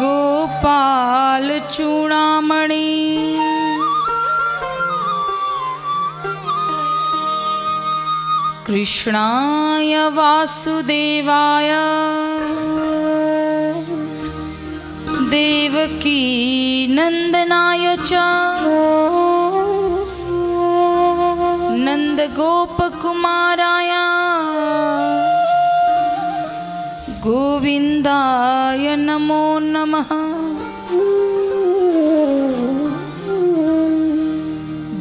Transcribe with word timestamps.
गोपालचूडामणि 0.00 0.50
कृष्णाय 8.66 9.92
वासुदेवाय 10.14 11.70
देवकी 15.34 16.20
नन्दनाय 16.86 17.94
च। 17.96 18.12
नन्दगोपकुमाराय 21.86 23.90
गोविन्दाय 27.24 28.96
नमो 28.96 29.44
नमः। 29.58 30.10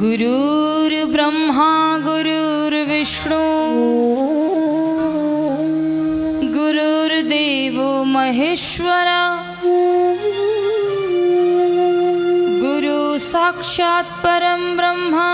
गुरुर्ब्रह्मा 0.01 1.71
गुरुर्विष्णु 2.07 3.43
गुरुर्देवो 6.55 7.91
महेश्वरा 8.15 9.22
साक्षात् 13.43 14.11
परं 14.23 14.61
ब्रह्मा। 14.77 15.29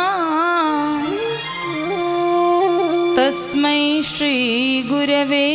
तस्मै 3.18 4.02
श्रीगुरवे 4.04 5.46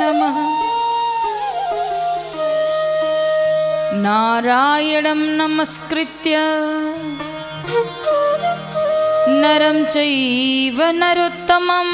नमः। 0.00 0.36
नारायणं 4.02 5.22
नमस्कृत्य 5.40 6.36
नरं 9.40 9.84
चैव 9.84 10.82
नरोत्तमं 11.00 11.90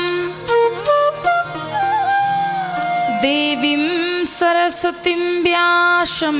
देवीं 3.22 4.24
सरस्वतीं 4.24 5.42
व्यासं 5.42 6.38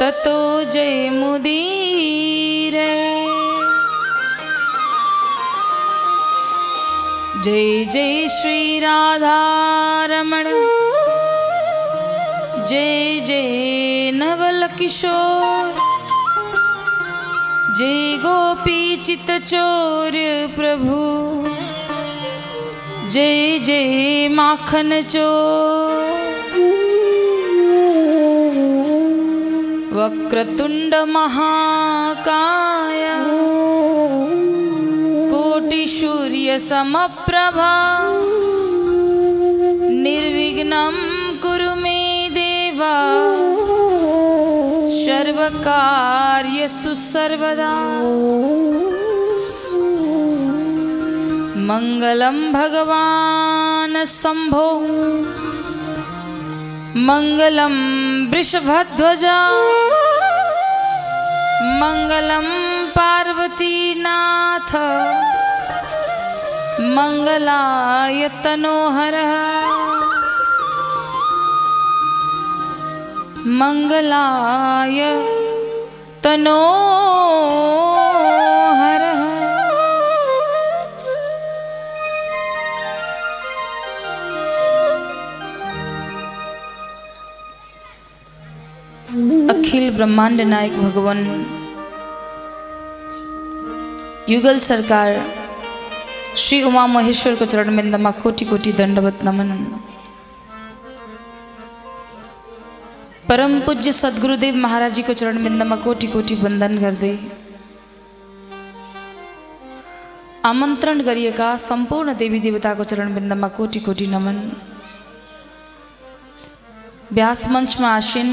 ततो 0.00 0.40
जयमुदीरे 0.72 1.64
जय 7.44 7.84
जय 7.92 8.28
श्रीराधारमण 8.36 8.88
जय 12.70 13.20
जय 13.26 14.10
नवलकिशोर 14.14 15.68
जय 17.78 18.16
गोपीचितचोर 18.24 20.16
प्रभु। 20.56 20.98
जय 23.10 23.58
जय 23.58 24.28
माखन 24.38 25.00
चोर। 25.10 26.09
वक्रतुण्ड 30.00 30.94
महाकाय 31.08 33.02
कोटिसूर्यसमप्रभा। 35.32 36.12
निर्विघ्नं 40.04 40.96
कुरु 41.42 41.74
मे 41.82 42.00
देवा। 42.32 42.94
सर्वकार्यसु 45.02 46.94
सर्वदा 46.94 47.74
मङ्गलं 51.68 52.38
भगवान् 52.52 54.04
शम्भो 54.06 54.66
मङ्गलं 56.96 57.74
वृषभध्वजा। 58.30 59.38
मङ्गलं 61.80 62.46
पार्वतीनाथ। 62.96 64.72
मङ्गलाय 66.96 68.28
तनोहरः 68.28 69.34
मङ्गलाय 73.46 74.98
तनोहरः 76.24 78.09
अखिल 89.60 89.90
ब्रह्मांड 89.96 90.40
नायक 90.40 90.74
भगवान। 90.74 91.18
युगल 94.28 94.58
सरकार, 94.58 95.08
श्री 96.36 96.62
उमा 96.62 96.84
महेश्वरको 96.86 97.44
चरणबिन्दमा 97.44 98.10
कोटि 98.22 98.44
कोटि 98.44 98.72
दंडवत 98.72 99.18
नमन। 99.24 99.50
परम 103.28 103.58
पूज्य 103.60 103.92
सद्गुरुदेव 103.92 104.56
महाराजीको 104.56 105.12
चरणबिन्दमा 105.12 105.76
कोटि 105.76 106.06
कोटि 106.06 106.34
वन्दन 106.34 106.78
गर्दै 106.78 107.14
आमन्त्रण 110.44 111.00
गरिएका 111.02 111.48
सम्पूर्ण 111.68 112.14
देवी 112.14 112.40
देवताको 112.40 112.84
चरणबिन्दमा 112.84 113.48
कोटि 113.58 113.80
कोटि 113.80 114.06
नमन। 114.06 114.38
व्यास 117.12 117.40
मञ्चमा 117.48 117.88
आसीन 117.96 118.28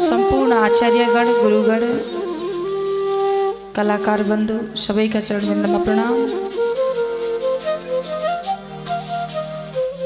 सम्पूर्ण 0.00 0.52
आचार्यगण, 0.52 1.28
गुरुगण, 1.42 1.82
कलाकार 3.76 4.22
बन्धु 4.22 4.56
सबैका 4.76 5.20
चरणबिन्दमा 5.20 5.78
प्रणाम। 5.78 6.14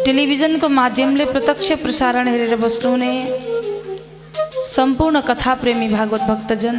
टेलिभिजनको 0.05 0.69
माध्यमले 0.69 1.25
प्रत्यक्ष 1.25 1.73
प्रसारण 1.83 2.29
हेरेर 2.29 2.57
बस्नुहुने 2.57 3.13
सम्पूर्ण 4.67 5.21
कथाप्रेमी 5.21 5.89
भागवत 5.89 6.23
भक्तजन, 6.31 6.77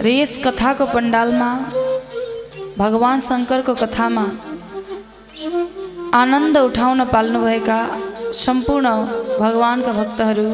रेस 0.00 0.32
कथा 0.44 0.72
को 0.74 0.84
पंडाल 0.86 1.30
र 1.30 1.36
यस 1.36 1.44
कथाको 1.44 1.44
पण्डालमा 1.44 1.50
भगवान् 2.78 3.20
शङ्करको 3.20 3.74
कथामा 3.74 4.24
आनन्द 6.14 6.56
उठाउन 6.58 7.04
पाल्नुभएका 7.04 7.78
सम्पूर्ण 8.38 8.90
भगवान्का 9.40 9.92
भक्तहरू 9.92 10.48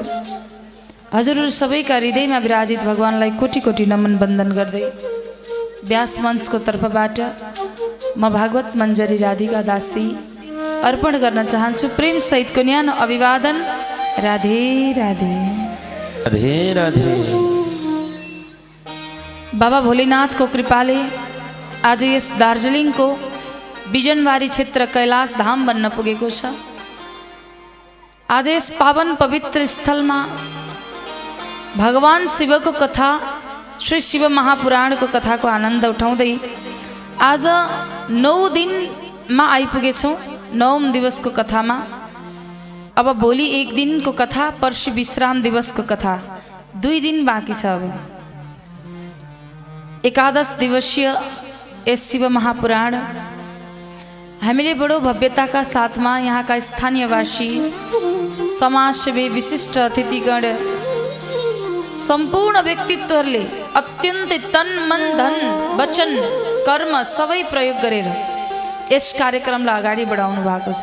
हजुरहरू 1.15 1.51
सबैका 1.51 1.95
हृदयमा 1.97 2.39
विराजित 2.39 2.81
भगवान्लाई 2.89 3.31
कोटि 3.39 3.61
कोटि 3.61 3.85
नमन 3.93 4.12
वन्दन 4.19 4.51
गर्दै 4.59 4.83
व्यास 5.91 6.12
मञ्चको 6.25 6.59
तर्फबाट 6.67 7.19
म 8.17 8.29
भागवत 8.37 8.77
मञ्जरी 8.81 9.17
राधिका 9.25 9.62
दासी 9.71 10.05
अर्पण 10.89 11.17
गर्न 11.25 11.45
चाहन्छु 11.53 11.89
प्रेम 11.97 12.19
सहितको 12.29 12.62
न्यानो 12.69 12.93
अभिवादन। 13.05 13.57
राधे 14.27 14.61
राधे। 14.99 15.35
राधे 16.27 16.55
राधे। 16.79 17.17
बाबा 19.59 19.81
भोलेनाथको 19.89 20.47
कृपाले 20.55 20.99
आज 21.91 22.03
यस 22.05 22.27
दार्जिलिङको 22.43 23.09
बिजनबारी 23.93 24.49
क्षेत्र 24.55 24.87
कैलाश 24.95 25.35
धाम 25.43 25.67
बन्न 25.67 25.89
पुगेको 25.97 26.31
छ। 26.31 26.55
आज 28.29 28.49
यस 28.49 28.71
पावन 28.81 29.15
पवित्र 29.23 29.67
स्थलमा 29.75 30.19
भगवान् 31.77 32.27
शिवको 32.27 32.71
कथा 32.73 33.09
श्री 33.81 34.01
शिव 34.01 34.29
महापुराणको 34.29 35.07
कथाको 35.07 35.49
आनन्द 35.49 35.85
उठाउँदै 35.87 36.33
आज 37.23 37.45
नौ 38.11 38.49
दिनमा 38.49 39.45
आइपुगेछौँ 39.47 40.15
नवम 40.55 40.91
दिवसको 40.93 41.31
कथामा 41.31 41.77
अब 42.99 43.07
भोलि 43.21 43.47
एक 43.61 43.69
दिनको 43.75 44.13
कथा 44.13 44.45
पर्सि 44.61 44.91
विश्राम 44.91 45.43
दिवसको 45.43 45.83
कथा। 45.83 46.15
दुई 46.77 47.01
दिन 47.01 47.25
बाँकी 47.25 47.55
छ 47.55 47.67
अब। 47.67 47.83
एकादश 50.05 50.51
दिवसीय 50.59 51.07
यस 51.89 52.01
शिव 52.11 52.29
महापुराण। 52.29 52.95
हामीले 54.43 54.75
बडो 54.75 54.99
भव्यताका 55.01 55.63
साथमा 55.63 56.19
यहाँका 56.19 56.59
स्थानीयवासी 56.59 57.51
समाजसेवी 58.59 59.29
विशिष्ट 59.29 59.79
अतिथिगण 59.79 60.45
सम्पूर्ण 62.06 62.56
व्यक्तित्वहरूले 62.69 63.43
अत्यन्तै 63.81 64.38
तन 64.55 64.69
मन 64.91 65.02
धन 65.20 65.37
वचन 65.81 66.11
कर्म 66.67 66.93
सबै 67.17 67.41
प्रयोग 67.52 67.76
गरेर 67.85 68.08
यस 68.93 69.06
कार्यक्रमलाई 69.20 69.81
अगाडि 69.81 70.05
बढाउनु 70.12 70.41
भएको 70.49 70.73
छ। 70.81 70.82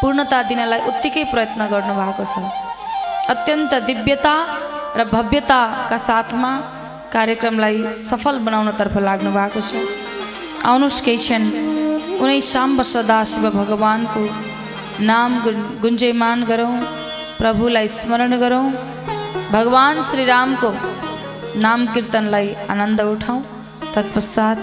पूर्णता 0.00 0.38
दिनलाई 0.50 0.80
उत्तिकै 0.90 1.24
प्रयत्न 1.32 1.60
गर्नुभएको 1.72 2.24
छ। 2.32 2.34
अत्यन्त 3.32 3.72
दिव्यता 3.88 4.34
र 4.98 5.00
भव्यताका 5.14 5.98
साथमा 6.08 6.50
कार्यक्रमलाई 7.14 7.78
सफल 8.08 8.36
बनाउनतर्फ 8.46 8.94
लाग्नु 9.08 9.30
भएको 9.38 9.60
छ। 9.68 9.70
आउनुहोस् 10.70 11.04
केही 11.06 11.18
क्षण। 11.24 11.42
उनै 12.22 12.40
साम्ब 12.52 12.78
सदा 12.92 13.18
शिव 13.30 13.44
भगवान्को 13.60 14.22
नाम 15.10 15.30
गुन 15.44 15.58
गुन्जयमान 15.82 16.38
गरौँ। 16.50 16.74
प्रभुलाई 17.40 17.86
स्मरण 17.98 18.32
गरौँ। 18.42 18.66
भगवान् 19.54 20.00
श्रीरामको 20.02 20.68
नाम 21.64 21.80
कीर्तनलाई 21.94 22.46
आनन्द 22.72 23.00
उठाउँ 23.00 23.40
तत्पश्चात 23.94 24.58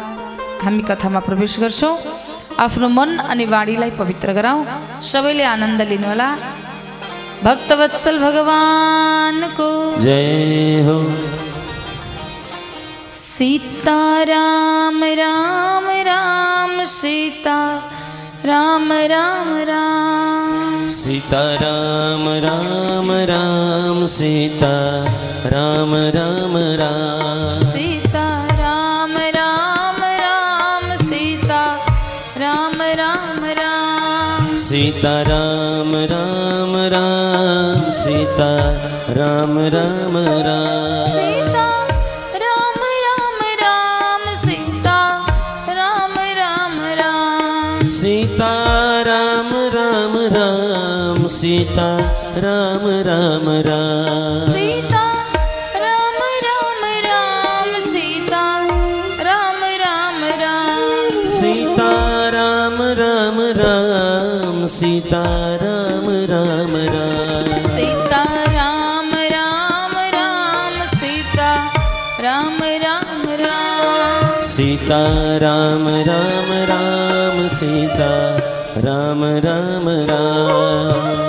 हामी 0.63 0.83
कथामा 0.89 1.19
प्रवेश 1.27 1.53
गर्छौँ 1.63 1.93
आफ्नो 2.65 2.87
मन 2.97 3.09
अनि 3.31 3.45
वाणीलाई 3.53 3.91
पवित्र 4.01 4.33
गराउँ 4.37 4.65
सबैले 5.11 5.43
आनन्द 5.53 5.81
लिनुहोला 5.91 6.27
भक्तवत्सल 7.45 8.19
भगवानको 8.25 9.69
जय 10.01 10.83
हो। 10.87 10.97
सीताराम 13.21 15.03
राम 15.23 15.87
राम 16.11 16.83
सीता 16.99 17.57
राम 18.45 18.91
राम 19.09 19.49
राम 19.69 20.87
सीता 20.89 21.41
राम 21.61 22.23
राम 22.45 23.11
राम 23.29 24.05
सीता 24.13 24.71
राम 25.53 25.93
राम 26.15 26.57
राम 26.81 27.63
सीता 27.71 28.23
राम 28.61 29.13
राम 29.37 30.01
राम 30.23 30.95
सीता 31.03 31.61
राम 32.37 32.81
राम 33.01 33.45
राम 33.61 34.57
सीता 34.67 35.21
राम 35.29 35.95
राम 36.13 36.75
राम 36.95 37.91
सीता 38.01 38.53
राम 39.19 39.59
राम 39.77 40.17
राम 40.47 41.30
सीता 51.41 51.85
राम 52.43 52.83
राम 53.05 53.47
राम 53.67 54.51
सीता 54.53 55.05
राम 55.83 56.19
राम 56.45 56.83
राम 57.05 57.79
सीता 57.85 58.41
राम 59.27 59.63
राम 59.79 60.19
राम 60.41 61.25
सीता 61.35 61.87
राम 62.35 62.77
राम 62.99 63.39
राम 63.61 64.65
सीता 64.75 65.23
राम 65.63 66.09
राम 66.31 66.75
राम 66.93 67.65
सीता 67.73 68.21
राम 68.57 69.11
राम 69.33 69.97
राम 70.17 70.85
सीता 70.93 71.49
राम 72.23 72.61
राम 72.85 73.25
राम 73.43 74.41
सीता 74.53 75.03
राम 75.47 75.87
राम 76.11 76.53
राम 76.71 77.47
सीता 77.57 78.11
राम 78.85 79.23
राम 79.45 79.89
राम 80.09 81.20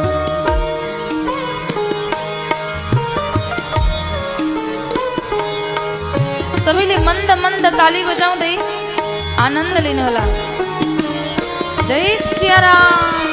ताली 7.79 8.03
बजाऊ 8.05 8.35
दे. 8.37 8.51
आनंद 9.45 9.77
लेने 9.85 10.03
वाला 10.03 10.25
जय 11.89 12.17
सियाराम. 12.19 13.32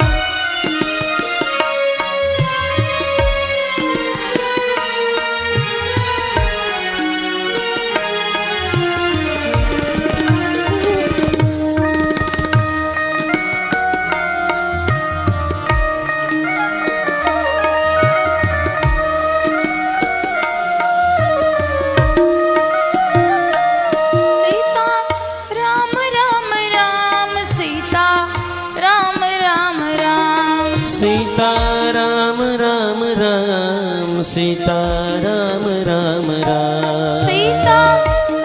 सीता 34.39 34.75
राम 35.23 35.63
राम 35.87 36.27
राम 36.43 37.25
सीता 37.29 37.79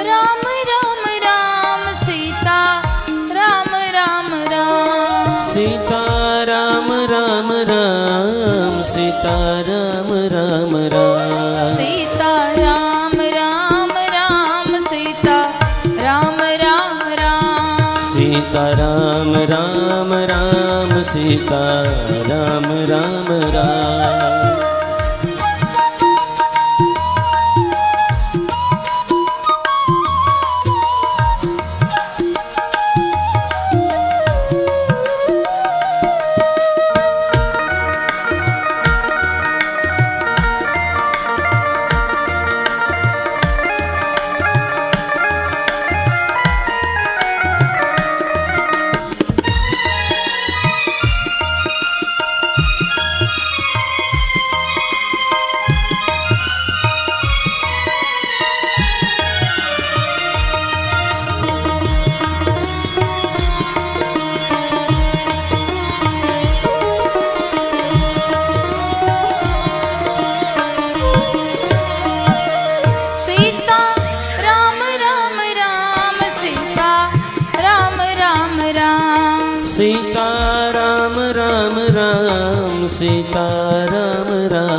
राम 0.07 0.41
राम 0.69 1.05
राम 1.25 1.93
सीता 2.01 2.57
राम 3.37 3.69
राम 3.97 4.33
राम 4.53 5.39
सीता 5.51 6.01
राम 6.51 6.91
राम 7.13 7.53
राम 7.71 8.83
सीता 8.91 9.37
राम 9.69 10.11
राम 10.35 10.75
राम 10.97 11.77
सीता 11.79 12.33
राम 12.59 13.17
राम 13.37 13.93
राम 14.17 14.79
सीता 14.91 15.39
राम 16.03 16.43
राम 16.65 17.07
राम 17.23 17.97
सीता 18.11 18.69
राम 18.83 19.35
राम 19.55 20.13
राम 20.33 21.03
सीता 21.13 21.65
राम 22.33 22.67
राम 22.91 23.33
राम 23.57 23.94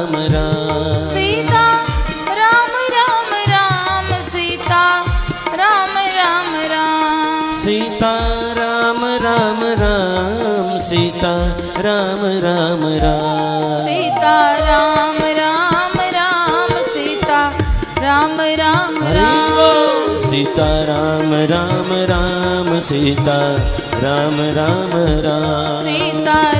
राम 0.06 0.16
राम। 0.34 1.06
सीता 1.06 1.62
राम 2.38 2.74
राम 2.94 3.30
राम 3.50 4.20
सीता 4.22 4.82
राम 5.56 5.94
राम 6.18 6.52
राम। 6.72 7.54
सीता 7.54 8.12
राम 8.54 9.04
राम 9.24 9.64
राम 9.82 10.78
सीता 10.78 11.34
राम 11.82 12.26
राम 12.44 12.84
राम। 13.04 13.80
सीता 13.86 14.36
राम 14.60 15.18
राम 15.40 15.98
राम 16.16 16.82
सीता 16.84 17.42
राम 18.00 18.38
राम 18.62 18.98
राम। 19.16 20.16
सीता 20.26 20.68
राम 20.84 21.34
राम 21.52 21.90
राम 22.12 22.80
सीता 22.80 23.40
राम 24.04 24.40
राम 24.58 24.92
राम। 25.26 25.84
सीता 25.84 26.55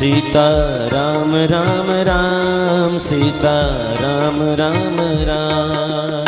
सीता 0.00 0.44
राम 0.92 1.34
राम 1.50 1.90
राम 2.08 2.96
सीता 3.06 3.56
राम 4.00 4.40
राम 4.60 4.96
राम 5.28 6.19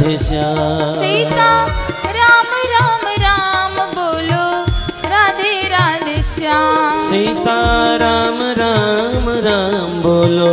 राधे 0.00 0.16
श्याम 0.18 0.92
सीता 0.96 1.48
राम 2.16 2.52
राम 2.72 3.02
राम 3.22 3.74
बोलो 3.96 4.44
राधे 5.12 5.52
राधे 5.68 6.16
श्याम 6.28 6.96
सीता 7.08 7.56
राम 8.02 8.38
राम 8.60 9.28
राम 9.46 10.00
बोलो 10.02 10.48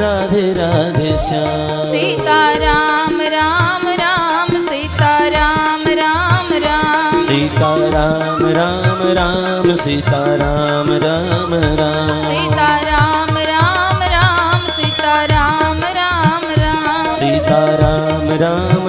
राधे 0.00 0.44
राधे 0.60 1.16
श्याम 1.24 1.80
सीता 1.92 2.38
राम 2.64 3.20
राम 3.36 3.88
राम 4.02 4.58
सीता 4.68 5.16
राम 5.36 5.88
राम 6.02 6.52
राम 6.66 7.18
सीता 7.28 7.72
राम 7.96 8.44
राम 8.58 9.02
राम 9.20 9.74
सीता 9.86 10.24
राम 10.44 10.92
राम 11.06 11.54
राम 11.80 12.12
सीता 12.28 12.68
राम 12.90 13.38
राम 13.52 14.02
राम 14.14 14.68
सीता 14.76 15.14
राम 15.32 15.82
राम 16.00 16.44
राम 16.60 17.08
सीता 17.20 17.64
राम 17.82 18.28
राम 18.42 18.79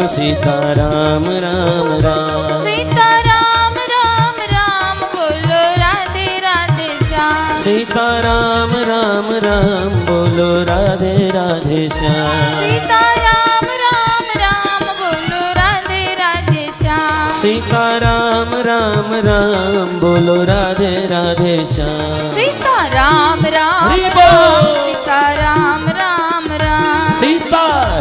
राम 0.00 0.06
सीता 0.08 0.52
राम 0.72 1.24
राम 1.44 1.88
राम 2.04 2.44
सीता 2.60 3.08
राम 3.26 3.74
राम 3.90 4.36
राम 4.52 5.00
बोलो 5.12 5.58
राधे 5.80 6.24
राधे 6.44 6.88
श्याम 7.08 7.52
सीता 7.62 8.06
राम 8.24 8.72
राम 8.88 9.28
राम 9.44 9.92
बोलो 10.08 10.48
राधे 10.70 11.12
राधे 11.34 11.82
श्याम 11.98 12.56
सीता 12.60 13.00
राम 13.26 13.68
राम 13.82 14.32
राम 14.40 14.88
बोलो 15.00 15.42
राधे 15.60 16.02
राधे 16.22 16.66
श्याम 16.80 17.32
सीता 17.42 17.84
राम 18.06 18.54
राम 18.68 19.14
राम 19.28 19.98
बोलो 20.00 20.42
राधे 20.52 20.94
राधे 21.12 21.56
श्याम 21.74 22.28
सीता 22.34 22.76
राम 22.96 23.46
राम 23.58 24.00
राम 24.16 24.80
सीता 24.80 25.20
राम 25.42 25.79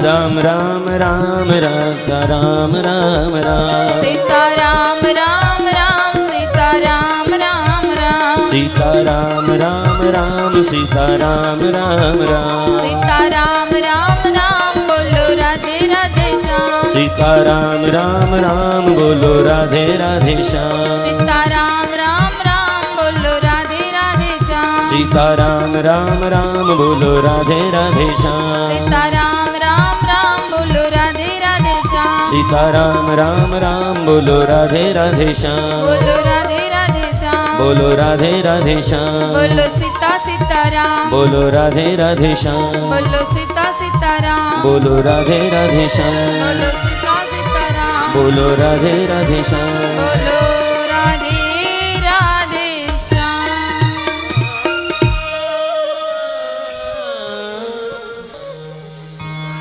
राम 0.02 0.40
राम 0.40 0.86
राम 1.02 1.50
राधा 1.64 2.20
राम 2.26 2.76
राम 2.76 3.36
राम। 3.36 3.90
सीता 4.02 4.42
राम 4.56 5.00
राम 5.18 5.68
राम 5.68 6.14
सीता 6.28 6.72
राम 6.78 7.34
राम। 7.34 7.92
राम 7.94 8.42
सीता 8.42 8.92
राम 9.02 9.52
राम 9.52 10.02
राम 10.10 10.62
सीता 10.62 11.06
राम 11.16 11.60
राम। 11.76 12.22
राम 12.22 12.80
सीता 12.80 13.18
राम 13.28 13.74
राम 13.86 14.24
राम 14.38 14.80
बोलो 14.88 15.26
राधे 15.36 15.78
राधे 15.88 16.38
श्याम। 16.38 16.86
सीता 16.86 17.36
राम 17.44 17.86
राम 17.96 18.36
राम 18.36 18.94
बोलो 18.96 19.34
राधे 19.44 19.86
राधे 19.98 20.44
श्याम। 20.44 20.98
सीता 21.04 21.44
राम 21.46 21.94
राम 21.94 22.38
राम 22.48 22.84
बोलो 22.98 23.38
राधे 23.38 23.84
राधे 23.92 24.38
श्याम। 24.46 24.82
सीता 24.82 25.34
राम 25.34 25.76
राम 25.88 26.24
राम 26.36 26.78
बोलो 26.78 27.20
राधे 27.22 27.62
राधे 27.72 28.14
श्याम। 28.22 28.70
सीता 28.70 29.00
राम 29.00 29.14
राम 29.14 29.29
सीता 32.30 32.64
राम 32.70 33.08
राम 33.18 33.54
राम 33.62 33.96
बोलो 34.06 34.42
राधे 34.50 34.82
राधे 34.94 35.34
श्याम। 35.34 35.62
बोलो 35.86 36.18
राधे 36.26 36.60
राधे 36.70 37.06
श्याम। 37.20 37.58
बोलो 37.58 37.88
राधे 37.96 38.32
राधे 38.42 38.76
श्याम। 38.82 39.34
बोलो 39.34 39.66
सीता 39.70 40.12
सीताराम 40.18 41.10
बोलो 41.12 41.42
राधे 41.50 41.96
राधे 41.96 42.36
श्याम। 42.36 42.78
बोलो 42.84 43.24
सीता 43.34 43.66
सीताराम 43.80 44.62
बोलो 44.64 45.02
राधे 45.02 45.40
राधे 45.50 45.88
श्याम। 45.96 46.14
बोलो 46.38 46.70
सीता 46.84 47.18
सीताराम 47.26 48.14
बोलो 48.14 48.48
राधे 48.62 48.94
राधे 49.08 49.44
श्याम। 49.50 50.09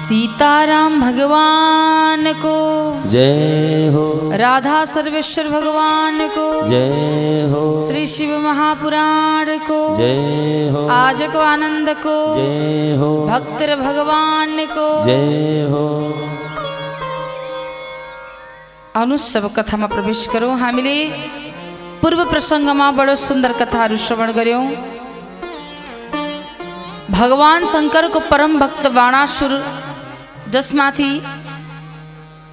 सीताराम 0.08 1.00
भगवान 1.00 2.32
को। 2.32 2.52
जय 3.08 3.90
हो। 3.94 4.32
राधा 4.34 4.84
सर्वेश्वर 4.84 5.48
भगवान 5.48 6.28
को। 6.28 6.66
जय 6.66 7.48
हो। 7.52 7.88
श्री 7.88 8.06
शिव 8.06 8.38
महापुराण 8.38 9.58
को। 9.58 9.96
जय 9.96 10.70
हो। 10.72 10.88
आज 10.88 11.22
को 11.22 11.38
आनंद 11.38 11.88
को। 11.88 12.34
जय 12.34 12.96
हो। 12.96 13.26
भक्तर 13.26 13.76
भगवान 13.76 14.66
को। 14.66 15.04
जय 15.04 15.68
हो। 15.70 15.86
आउनुहोस् 18.96 19.32
सब 19.32 19.54
कथामा 19.54 19.86
प्रवेश 19.86 20.28
गरौँ 20.32 20.58
हामीले 20.58 21.04
पूर्व 22.02 22.24
प्रसङ्गमा 22.24 22.90
बडो 22.90 23.14
सुन्दर 23.14 23.52
कथाहरू 23.52 23.96
श्रवण 23.96 24.32
गऱ्यौँ 24.32 24.64
भगवान 27.10 27.64
शङ्करको 27.64 28.20
परम 28.20 28.58
भक्त 28.58 28.86
बाणासुर 28.86 29.52
जसमाथि 30.52 31.10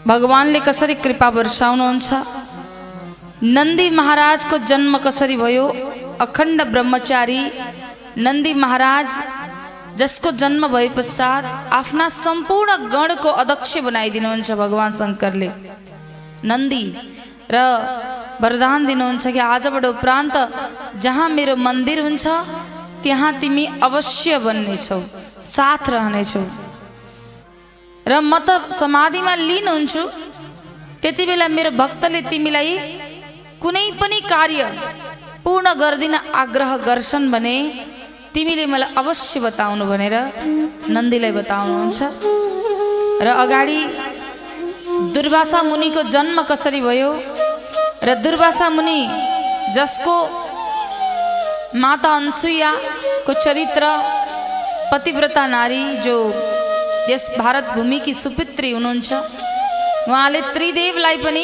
भगवानले 0.08 0.60
कसरी 0.60 0.96
कृपा 1.04 1.30
वर्षाउनुहुन्छ? 1.38 2.10
नन्दी 3.56 3.88
महाराजको 3.90 4.58
जन्म 4.70 4.98
कसरी 5.06 5.36
भयो? 5.38 5.66
अखण्ड 6.22 6.60
ब्रह्मचारी 6.74 7.42
नन्दी 8.18 8.54
महाराज 8.64 9.08
जसको 10.00 10.32
जन्म 10.42 10.68
भए 10.68 10.88
पश्चात 10.98 11.44
आफ्ना 11.74 12.08
सम्पूर्ण 12.16 12.72
गणको 12.94 13.30
अध्यक्ष 13.42 13.72
बनाइदिनुहुन्छ 13.88 14.52
भगवान् 14.62 14.98
शङ्करले। 15.02 15.50
नन्दी 16.46 16.84
र 17.54 17.56
वरदान 18.44 18.86
दिनुहुन्छ 18.86 19.24
कि 19.28 19.40
आजबाट 19.40 19.86
उपरान्त 19.86 20.36
जहाँ 21.04 21.28
मेरो 21.30 21.56
मन्दिर 21.68 22.00
हुन्छ 22.06 22.26
त्यहाँ 23.04 23.32
तिमी 23.40 23.66
अवश्य 23.88 24.38
बन्नेछौ 24.46 25.02
साथ 25.56 25.84
रहनेछौ। 25.96 26.44
र 28.08 28.14
म 28.22 28.34
त 28.48 28.50
समाधिमा 28.80 29.34
लिन 29.50 29.68
हुन्छु। 29.68 30.04
त्यति 31.02 31.24
बेला 31.26 31.48
मेरो 31.58 31.72
भक्तले 31.82 32.22
तिमीलाई 32.32 32.70
कुनै 33.62 33.86
पनि 34.00 34.20
कार्य 34.32 34.62
पूर्ण 35.44 35.66
गर्दिन 35.82 36.16
आग्रह 36.44 36.72
गर्छन् 36.88 37.32
भने 37.34 37.56
तिमीले 38.34 38.66
मलाई 38.74 38.94
अवश्य 39.02 39.40
बताउनु 39.46 39.86
भनेर 39.92 40.16
नन्दीलाई 40.94 41.34
बताउनुहुन्छ। 41.40 42.00
र 43.26 43.28
अगाडि 43.44 43.80
दुर्वासा 45.16 45.60
मुनिको 45.70 46.02
जन्म 46.14 46.38
कसरी 46.50 46.82
भयो 46.88 47.12
र 48.08 48.10
दुर्वासा 48.24 48.68
मुनि 48.78 49.00
जसको 49.76 50.16
माता 51.82 52.12
अनसुयाको 52.20 53.34
चरित्र 53.46 53.84
पतिव्रता 54.92 55.44
नारी 55.56 55.84
जो 56.06 56.18
यस 57.10 57.26
भारत 57.38 57.66
भूमिकी 57.76 58.14
सुपुत्री 58.14 58.70
हुनुहुन्छ। 58.72 59.10
उहाँले 60.10 60.42
त्रिदेवलाई 60.54 61.18
पनि 61.18 61.44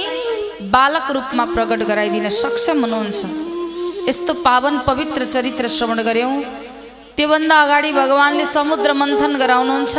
बालक 0.73 1.07
रूपमा 1.15 1.45
प्रकट 1.55 1.79
गराइदिन 1.89 2.27
सक्षम 2.41 2.77
हुनुहुन्छ। 2.83 3.19
यस्तो 4.09 4.33
पावन 4.41 4.77
पवित्र 4.87 5.25
चरित्र 5.25 5.67
श्रवण 5.67 5.99
गऱ्यौँ 6.03 6.33
त्योभन्दा 7.17 7.55
अगाडि 7.63 7.91
भगवान्ले 7.93 8.45
समुद्र 8.45 8.93
मन्थन 8.93 9.33
गराउनुहुन्छ। 9.43 9.95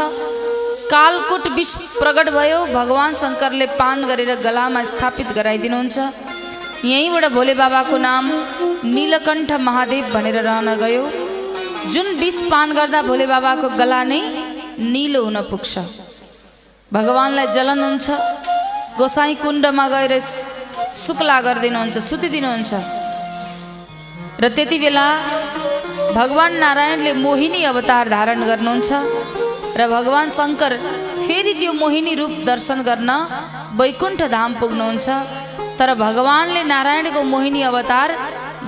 कालकुट 0.92 1.44
विष 1.56 1.72
प्रकट 2.00 2.26
भयो। 2.38 2.58
भगवान् 2.74 3.18
शङ्करले 3.22 3.66
पान 3.78 3.98
गरेर 4.08 4.30
गलामा 4.46 4.82
स्थापित 4.84 5.28
गराइदिनुहुन्छ। 5.38 5.98
यहीँबाट 6.84 7.24
भोले 7.32 7.54
बाबाको 7.54 7.96
नाम 8.08 8.24
नीलकण्ठ 8.94 9.50
महादेव 9.66 10.04
भनेर 10.14 10.36
रहन 10.42 10.68
गयो। 10.82 11.04
जुन 11.92 12.06
विष 12.20 12.38
पान 12.50 12.72
गर्दा 12.78 13.00
भोले 13.02 13.26
बाबाको 13.26 13.68
गला 13.80 14.02
नै 14.10 14.20
निलो 14.78 15.22
हुन 15.24 15.40
पुग्छ 15.50 15.78
भगवान्लाई 16.92 17.46
जलन 17.56 17.82
हुन्छ 17.82 18.06
गोसाई 18.98 19.34
कुण्डमा 19.42 19.86
गएर 19.94 20.14
शुक्ला 21.04 21.38
गरिदिनुहुन्छ 21.46 21.96
सुतिदिनुहुन्छ 22.08 22.72
र 24.42 24.48
त्यति 24.56 24.78
बेला 24.82 25.06
भगवान् 26.18 26.60
नारायणले 26.64 27.12
मोहिनी 27.24 27.62
अवतार 27.72 28.08
धारण 28.16 28.40
गर्नुहुन्छ 28.50 28.90
र 29.78 29.88
भगवान् 29.96 30.34
शङ्कर 30.38 30.72
फेरि 31.26 31.54
त्यो 31.60 31.72
मोहिनी 31.82 32.14
रूप 32.20 32.32
दर्शन 32.50 32.80
गर्न 32.88 33.10
वैकुण्ठ 33.80 34.20
धाम 34.36 34.52
पुग्नुहुन्छ 34.60 35.08
तर 35.78 35.94
भगवान्ले 36.06 36.62
नारायणको 36.74 37.22
मोहिनी 37.32 37.62
अवतार 37.70 38.08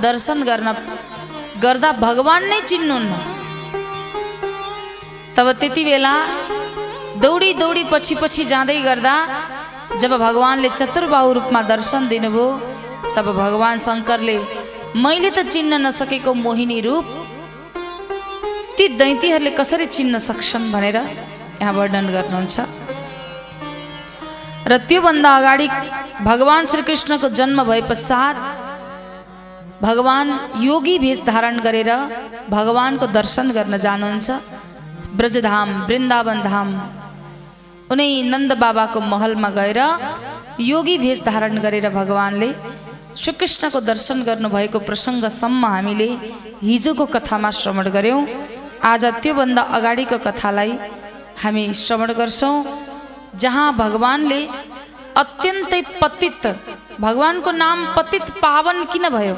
दर्शन 0.06 0.42
गर्न 0.48 0.68
गर्दा 1.64 1.90
भगवान् 2.06 2.48
नै 2.50 2.60
चिन्नुहुन्न 2.70 3.43
तब 5.36 5.46
त्यति 5.60 5.82
बेला 5.84 6.14
दौडी 7.22 7.50
दौडी 7.62 7.84
पछि 7.92 8.14
पछि 8.22 8.44
जाँदै 8.52 8.78
गर्दा 8.86 9.14
जब 10.02 10.12
भगवान्ले 10.26 10.68
चतुर्बाहु 10.78 11.28
रूपमा 11.38 11.60
दर्शन 11.72 12.02
दिनुभयो 12.12 12.46
तब 13.16 13.26
भगवान् 13.42 13.84
शङ्करले 13.86 14.36
मैले 15.04 15.30
त 15.36 15.38
चिन्न 15.52 15.72
नसकेको 15.86 16.32
मोहिनी 16.44 16.78
रूप 16.86 17.06
ती 18.76 18.84
दैतीहरूले 19.00 19.52
कसरी 19.60 19.86
चिन्न 19.96 20.14
सक्छन् 20.28 20.72
भनेर 20.74 20.96
यहाँ 21.62 21.74
वर्णन 21.78 22.06
गर्नुहुन्छ। 22.16 22.56
र 24.70 24.72
त्योभन्दा 24.88 25.30
अगाडि 25.38 25.66
भगवान् 26.30 26.70
श्रीकृष्णको 26.70 27.28
जन्म 27.38 27.58
भए 27.70 27.82
पश्चात 27.90 28.36
भगवान् 29.82 30.30
योगी 30.66 30.96
भेष 31.04 31.20
धारण 31.30 31.54
गरेर 31.66 31.90
भगवान्को 32.56 33.06
दर्शन 33.18 33.46
गर्न 33.56 33.74
जानुहुन्छ। 33.86 34.28
ब्रजधाम 35.18 35.68
वृन्दावन 35.88 36.38
धाम 36.50 36.68
उनै 37.92 38.08
नन्द 38.32 38.52
बाबाको 38.62 39.00
महलमा 39.12 39.50
गएर 39.58 39.80
योगी 40.70 40.96
भेष 41.04 41.20
धारण 41.28 41.58
गरेर 41.64 41.88
भगवान्ले 41.98 42.48
श्रीकृष्णको 43.22 43.80
दर्शन 43.90 44.18
गर्नुभएको 44.28 44.78
प्रसङ्गसम्म 44.88 45.62
हामीले 45.74 46.08
हिजोको 46.68 47.04
कथामा 47.14 47.50
श्रवण 47.60 47.86
गऱ्यौँ 47.96 48.20
आज 48.92 49.04
त्योभन्दा 49.22 49.62
अगाडिको 49.78 50.18
कथालाई 50.26 50.72
हामी 51.42 51.64
श्रवण 51.82 52.12
गर्छौँ 52.20 52.54
जहाँ 53.42 53.66
भगवान्ले 53.82 54.40
अत्यन्तै 55.22 55.80
पतित 56.02 56.46
भगवान्को 57.00 57.50
नाम 57.62 57.78
पतित 57.96 58.26
पावन 58.42 58.84
किन 58.92 59.08
भयो? 59.16 59.36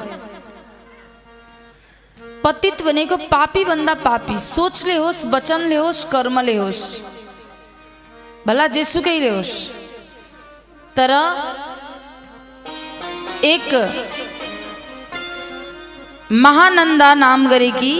पतित 2.46 2.82
भनेको 2.86 3.16
पापी 3.26 3.62
भन्दा 3.64 3.94
पापी। 4.06 4.38
सोचले 4.38 4.96
होस् 4.96 5.24
वचनले 5.32 5.76
होस् 5.76 6.04
कर्मले 6.10 6.56
होस् 6.56 6.82
भला 8.46 8.66
जेसुकैले 8.74 9.30
होस् 9.36 9.54
तर 10.96 11.12
एक 13.44 13.68
महानन्दा 16.44 17.10
नाम 17.14 17.40
गरेकी 17.48 17.94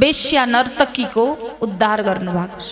वेश्या 0.00 0.44
नर्तकीको 0.46 1.24
उद्धार 1.62 2.02
गर्नुभएको 2.02 2.60
छ 2.60 2.68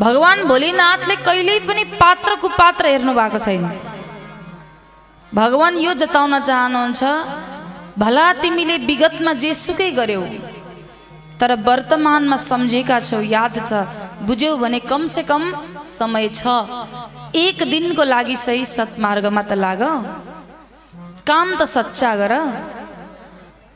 भगवान् 0.00 0.46
भोलिनाथले 0.48 1.16
कहिल्यै 1.26 1.58
पनि 1.68 1.84
पात्र 2.00 2.30
कुपात्र 2.40 2.84
हेर्नु 2.86 3.12
भएको 3.20 3.38
छैन। 3.38 3.64
भगवान् 5.32 5.82
यो 5.84 5.92
जताउन 6.00 6.34
चाहनुहुन्छ 6.40 7.02
भला 7.98 8.24
तिमीले 8.42 8.76
विगतमा 8.88 9.32
जेसुकै 9.44 9.90
गर्यौ। 9.98 10.22
तर 11.40 11.50
वर्तमानमा 11.66 12.36
सम्झेका 12.50 12.98
छौ 13.00 13.20
याद 13.26 13.54
छ। 13.68 13.70
बुझ्यौ 14.28 14.56
भने 14.56 14.78
कमसे 14.90 15.22
कम 15.30 15.42
समय 15.88 16.28
छ। 16.28 16.40
एक 17.36 17.58
दिनको 17.72 18.04
लागि 18.04 18.36
सही 18.36 18.64
सत्मार्गमा 18.66 19.42
त 19.42 19.52
लाग। 19.64 19.82
काम 21.28 21.48
त 21.58 21.62
सच्चा 21.76 22.10
गर। 22.20 22.32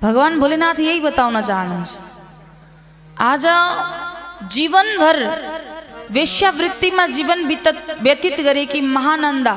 भगवान् 0.02 0.40
भोलेनाथ 0.40 0.78
यही 0.80 1.00
बताउन 1.00 1.36
चाहनुहुन्छ। 1.40 1.92
आज 3.22 3.44
जीवनभर 4.54 5.16
वेश्यावृत्तिमा 6.10 7.04
जीवन 7.16 7.40
व्यतीत 8.06 8.36
गरेकी 8.46 8.80
महानन्दा 8.96 9.54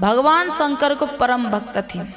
भगवान् 0.00 0.54
शङ्करको 0.58 1.06
परम 1.20 1.42
भक्त 1.54 1.76
थिइन्। 1.90 2.08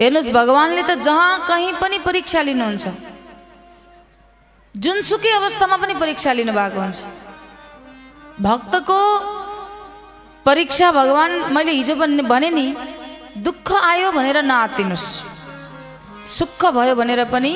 हेर्नुहोस् 0.00 0.30
भगवान्ले 0.30 0.82
त 0.82 0.90
जहाँ 1.02 1.46
कहीँ 1.48 1.72
पनि 1.82 1.98
परीक्षा 2.06 2.40
लिनुहुन्छ। 2.48 2.86
जुनसुकै 4.74 5.30
अवस्थामा 5.40 5.76
पनि 5.82 5.94
परीक्षा 5.98 6.32
लिनुभएको 6.38 6.78
हुन्छ। 6.80 6.98
भक्तको 8.38 9.00
परीक्षा 10.46 10.88
भगवान् 10.94 11.34
मैले 11.50 11.72
हिजो 11.72 11.94
पनि 11.98 12.22
भने 12.22 12.50
नि 12.50 12.66
दुःख 13.42 13.68
आयो 13.90 14.08
भनेर 14.14 14.38
नआत्तिनुहोस् 14.46 15.08
सुख 16.30 16.60
भयो 16.78 16.94
भनेर 16.94 17.24
पनि 17.34 17.52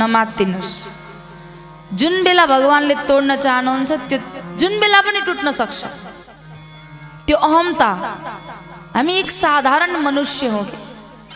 नमात्तिनुहोस् 0.00 0.74
जुन 2.00 2.14
बेला 2.24 2.44
भगवान्ले 2.46 2.94
तोड्न 3.08 3.30
चाहनुहुन्छ 3.36 3.90
त्यो 4.08 4.18
जुन 4.60 4.72
बेला 4.80 5.00
पनि 5.04 5.20
टुट्न 5.28 5.50
सक्छ। 5.60 5.80
त्यो 7.26 7.36
अहमता। 7.36 7.90
हामी 8.96 9.12
एक 9.20 9.30
साधारण 9.30 9.92
मनुष्य 10.02 10.48
हो। 10.48 10.62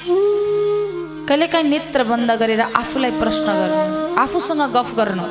कहिलेकाहीँ 0.04 1.68
नेत्र 1.68 2.04
बन्द 2.04 2.30
गरेर 2.30 2.60
आफूलाई 2.60 3.10
प्रश्न 3.10 3.46
गर्नु 3.46 4.16
आफूसँग 4.20 4.62
गफ 4.76 4.94
गर्नु। 4.96 5.24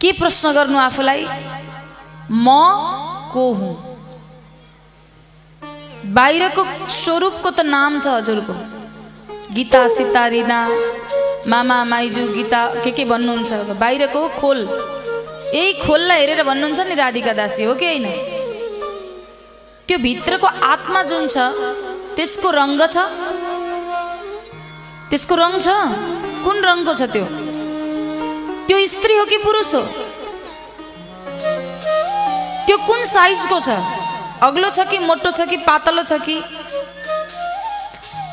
के 0.00 0.12
प्रश्न 0.12 0.52
गर्नु 0.52 0.78
आफूलाई? 0.78 1.26
म 2.30 2.46
को 3.32 3.44
हुँ? 3.52 3.74
बाहिरको 6.10 6.64
स्वरूपको 6.90 7.50
त 7.50 7.60
नाम 7.60 8.00
छ 8.00 8.06
हजुरको। 8.18 8.54
गीता 9.54 9.86
सीता 9.88 10.26
रिना 10.26 10.58
मामा 11.46 11.84
माइजू 11.84 12.26
गीता 12.34 12.82
के 12.82 12.90
के 12.90 13.04
भन्नुहुन्छ? 13.04 13.78
बाहिरको 13.78 14.28
खोल। 14.40 14.58
यही 15.54 15.72
खोललाई 15.86 16.18
हेरेर 16.20 16.42
भन्नुहुन्छ 16.42 16.80
नि 16.80 16.94
राधिका 16.94 17.32
दासी 17.32 17.62
हो 17.64 17.74
कि 17.74 17.86
होइन? 17.86 18.06
त्यो 19.88 19.98
भित्रको 19.98 20.46
आत्मा 20.46 21.02
जुन 21.08 21.26
छ 21.28 21.36
त्यसको 22.16 22.50
रङ्ग 22.56 22.80
छ? 22.88 22.96
त्यसको 25.10 25.34
रङ 25.36 25.52
छ? 25.60 25.68
कुन 26.44 26.56
रङको 26.64 26.92
छ 26.94 27.02
त्यो? 27.12 27.24
त्यो 28.68 28.76
स्त्री 28.92 29.14
हो 29.16 29.24
कि 29.30 29.38
पुरुष 29.44 29.74
हो? 29.74 29.82
त्यो 32.66 32.76
कुन 32.86 33.04
साइजको 33.12 33.58
छ? 33.60 33.76
अग्लो 34.48 34.70
छ 34.70 34.88
कि 34.90 34.98
मोटो 35.04 35.30
छ 35.30 35.48
कि 35.52 35.56
पातलो 35.68 36.02
छ 36.02 36.16
कि? 36.24 36.36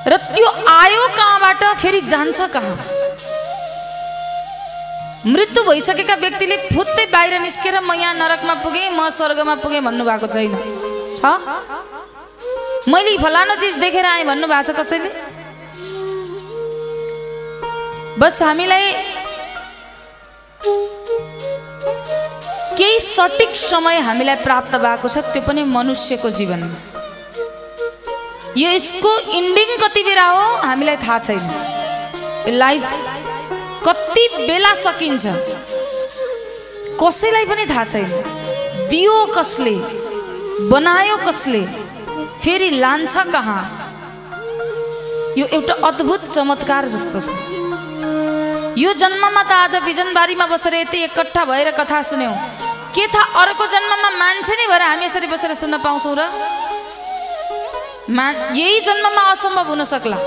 र 0.08 0.18
त्यो 0.32 0.48
आयो 0.72 1.08
कहाँबाट? 1.20 1.64
फेरि 1.82 2.02
जान्छ 2.08 2.40
कहाँ? 2.56 2.76
मृत्यु 5.26 5.64
भइसकेका 5.64 6.16
व्यक्तिले 6.24 6.58
फुत्तै 6.72 7.06
बाहिर 7.12 7.40
निस्केर 7.42 7.80
म 7.82 7.94
यहाँ 7.94 8.14
नरकमा 8.16 8.54
पुगेँ 8.64 8.90
म 8.96 9.10
स्वर्गमा 9.18 9.56
पुगेँ 9.60 9.82
भन्नुभएको 9.84 10.28
छैन। 10.28 10.81
मैले 12.92 13.18
फलानु 13.18 13.56
चिज 13.62 13.76
देखेर 13.80 14.06
आएँ 14.06 14.24
भन्नुभएको 14.26 14.74
छ 14.74 14.76
कसैले? 14.80 15.10
बस 18.20 18.42
हामीलाई 18.42 18.86
केही 22.78 23.00
सटिक 23.00 23.52
समय 23.58 24.00
हामीलाई 24.02 24.36
प्राप्त 24.44 24.76
भएको 24.82 25.08
छ 25.08 25.18
त्यो 25.30 25.42
पनि 25.48 25.62
मनुष्यको 25.70 26.30
जीवनमा। 26.40 26.78
यो 28.58 28.70
यसको 28.72 29.12
इन्डिङ 29.38 29.70
कति 29.78 30.02
बेला 30.04 30.28
हो 30.30 30.46
हामीलाई 30.66 30.98
थाहा 31.06 31.20
छैन। 31.20 31.44
लाइफ 32.58 32.84
कति 33.88 34.28
बेला 34.48 34.74
सकिन्छ 34.82 35.24
कसैलाई 37.02 37.46
पनि 37.46 37.66
थाहा 37.70 37.86
छैन। 37.86 38.10
दियो 38.90 39.26
कसले? 39.38 39.76
बनायो 40.70 41.18
कसले? 41.18 41.62
फेरि 42.44 42.70
लान्छ 42.80 43.18
कहाँ? 43.34 43.62
यो 45.38 45.46
एउटा 45.48 45.74
अद्भुत 45.88 46.28
चमत्कार 46.28 46.88
जस्तो 46.94 47.20
छ। 47.20 47.30
यो 48.78 48.94
जन्ममा 48.94 49.44
त 49.44 49.52
आज 49.52 49.76
बिजनबारीमा 49.86 50.46
बसेर 50.46 50.76
यति 50.76 50.98
एकट्ठा 51.04 51.46
भएर 51.46 51.72
कथा 51.74 52.02
सुन्यौँ। 52.02 52.36
के 52.94 53.08
थाहा 53.08 53.42
अर्को 53.42 53.66
जन्ममा 53.66 54.10
मान्छे 54.20 54.54
नै 54.54 54.68
भएर 54.68 54.82
हामी 54.82 55.06
यसरी 55.06 55.28
बसेर 55.34 55.54
सुन्न 55.58 55.78
पाउँछौँ 55.82 56.16
र? 56.20 56.30
मा 58.12 58.26
यही 58.54 58.80
जन्ममा 58.86 59.22
असम्भव 59.32 59.68
हुन 59.70 59.84
सक्ला। 59.84 60.18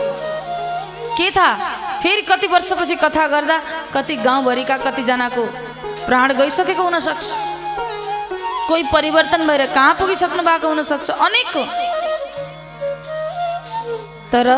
के 1.15 1.31
थाहा 1.31 1.55
फेरि 2.03 2.23
कति 2.27 2.47
वर्षपछि 2.51 2.95
कथा 2.97 3.27
गर्दा 3.29 3.59
कति 3.95 4.17
गाउँभरिका 4.27 4.77
कतिजनाको 4.83 5.45
प्राण 6.07 6.33
गइसकेको 6.35 6.83
हुनसक्छ 6.83 7.54
कोही 8.69 8.83
परिवर्तन 8.93 9.47
भएर 9.47 9.67
कहाँ 9.75 9.95
पुगिसक्नु 9.95 10.43
भएको 10.43 10.67
हुनसक्छ? 10.69 11.11
अनेक 11.11 11.53
तर 14.33 14.49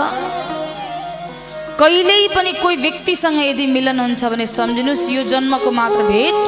कहिल्यै 1.79 2.29
पनि 2.35 2.53
कोही 2.63 2.77
व्यक्तिसँग 2.77 3.39
यदि 3.41 3.67
मिलन 3.67 3.99
हुन्छ 4.01 4.25
भने 4.25 4.47
सम्झिनुहोस् 4.47 5.11
यो 5.11 5.23
जन्मको 5.33 5.71
मात्र 5.71 6.03
भेट 6.09 6.39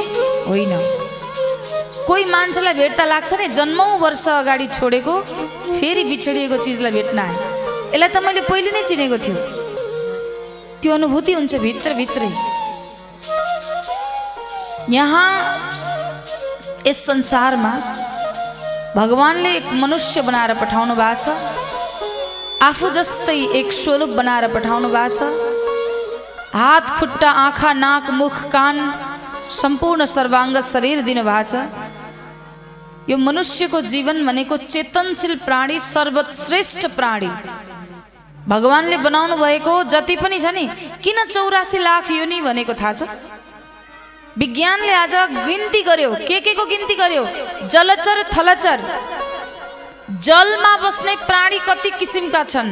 होइन। 0.49 0.73
कोही 2.07 2.25
मान्छेलाई 2.25 2.75
भेट्दा 2.75 3.05
लाग्छ 3.05 3.33
नि 3.41 3.49
जन्मौँ 3.59 3.99
वर्ष 4.01 4.29
अगाडि 4.29 4.67
छोडेको 4.73 5.15
फेरि 5.79 6.05
बिछडिएको 6.11 6.57
चिजलाई 6.65 6.93
भेट्न 6.93 7.19
आए 7.19 7.35
यसलाई 7.93 8.09
त 8.09 8.17
मैले 8.25 8.41
पहिले 8.49 8.71
नै 8.73 8.83
चिनेको 8.89 9.19
थियो। 9.25 9.37
त्यो 10.81 10.91
अनुभूति 10.95 11.33
हुन्छ 11.33 11.55
भित्रभित्रै। 11.67 12.31
यहाँ 14.91 15.29
यस 16.89 17.05
संसारमा 17.07 17.71
भगवान्ले 18.97 19.51
एक 19.57 19.67
मनुष्य 19.81 20.21
बनाएर 20.29 20.53
पठाउनु 20.61 20.95
भएको 21.01 21.25
छ 21.25 22.63
आफू 22.69 22.91
जस्तै 22.91 23.37
एक 23.61 23.73
स्वरूप 23.73 24.11
बनाएर 24.19 24.47
पठाउनु 24.55 24.89
भएको 24.95 25.17
छ 25.17 26.55
हात 26.55 26.91
खुट्टा 26.99 27.31
आँखा 27.45 27.73
नाक 27.85 28.11
मुख 28.21 28.37
कान 28.55 28.77
सम्पूर्ण 29.61 30.05
सर्वाङ्ग 30.17 30.61
शरीर 30.73 31.03
दिनुभएको 31.09 31.45
छ 31.51 33.11
यो 33.11 33.17
मनुष्यको 33.29 33.81
जीवन 33.93 34.25
भनेको 34.27 34.57
चेतनशील 34.73 35.35
प्राणी 35.45 35.79
सर्वश्रेष्ठ 35.93 36.87
प्राणी। 36.97 37.31
भगवान्ले 38.49 38.97
बनाउनु 39.07 39.37
भएको 39.45 39.75
जति 39.93 40.17
पनि 40.25 40.39
छ 40.41 40.57
नि 40.57 40.65
किन 41.05 41.19
चौरासी 41.35 41.79
लाख 41.89 42.11
योनि 42.11 42.41
भनेको 42.49 42.75
थाहा 42.81 42.93
छ 42.93 43.38
विज्ञानले 44.39 44.93
आज 44.93 45.15
गिन्ती 45.47 45.81
गर्यो। 45.83 46.11
के 46.29 46.39
के 46.41 46.53
को 46.55 46.65
गिन्ती 46.65 46.95
गर्यो? 46.95 47.25
जलचर 47.69 48.23
थलचर। 48.23 48.83
जलमा 50.23 50.77
बस्ने 50.77 51.15
प्राणी 51.27 51.59
कति 51.59 51.91
किसिमका 51.99 52.43
छन्? 52.43 52.71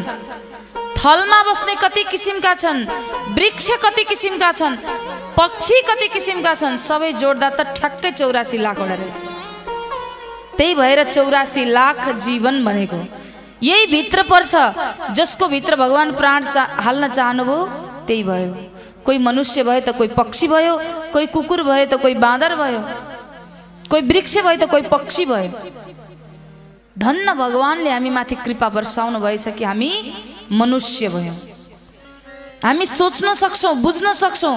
थलमा 0.98 1.42
बस्ने 1.42 1.74
कति 1.74 2.04
किसिमका 2.04 2.54
छन्? 2.54 2.84
वृक्ष 3.34 3.70
कति 3.84 4.04
किसिमका 4.04 4.52
छन्? 4.52 4.76
पक्षी 5.36 5.80
कति 5.82 6.08
किसिमका 6.08 6.54
छन्? 6.54 6.76
सबै 6.78 7.12
जोड्दा 7.12 7.50
त 7.50 7.60
ठ्याक्कै 7.74 8.10
चौरासी 8.10 8.58
लाखवटा 8.58 8.94
रहेछ। 8.94 9.16
त्यही 10.56 10.74
भएर 10.74 11.02
चौरासी 11.10 11.64
लाख 11.64 12.08
जीवन 12.20 12.64
भनेको। 12.64 13.02
यही 13.62 13.86
भित्र 13.86 14.22
पर्छ 14.22 14.54
जसको 15.18 15.48
भित्र 15.48 15.76
भगवान् 15.76 16.16
प्राण 16.16 16.44
चा 16.44 16.62
हाल्न 16.78 17.08
चाहनुभयो 17.08 17.58
त्यही 18.06 18.22
भयो। 18.22 18.54
कोही 19.06 19.18
मनुष्य 19.18 19.62
भयो 19.62 19.80
त 19.86 19.96
कोही 19.96 20.08
पक्षी 20.18 20.46
भयो 20.48 20.76
कोही 21.12 21.26
कुकुर 21.30 21.62
भयो 21.62 21.86
त 21.86 21.94
कोही 22.02 22.14
बाँदर 22.18 22.54
भयो 22.56 22.80
कोही 23.90 24.02
वृक्ष 24.02 24.36
भयो 24.44 24.58
त 24.58 24.70
कोही 24.70 24.82
पक्षी 24.90 25.24
भयो। 25.24 25.50
धन्न 26.98 27.34
भगवान्ले 27.38 27.90
हामी 27.90 28.10
माथि 28.10 28.34
कृपा 28.44 28.68
वर्षाउनु 28.74 29.18
भएछ 29.20 29.48
कि 29.58 29.64
हामी 29.64 29.90
मनुष्य 30.52 31.08
भयौँ। 31.08 31.36
हामी 32.64 32.86
सोच्न 32.88 33.32
सक्छौँ 33.34 33.74
बुझ्न 33.78 34.12
सक्छौँ 34.12 34.56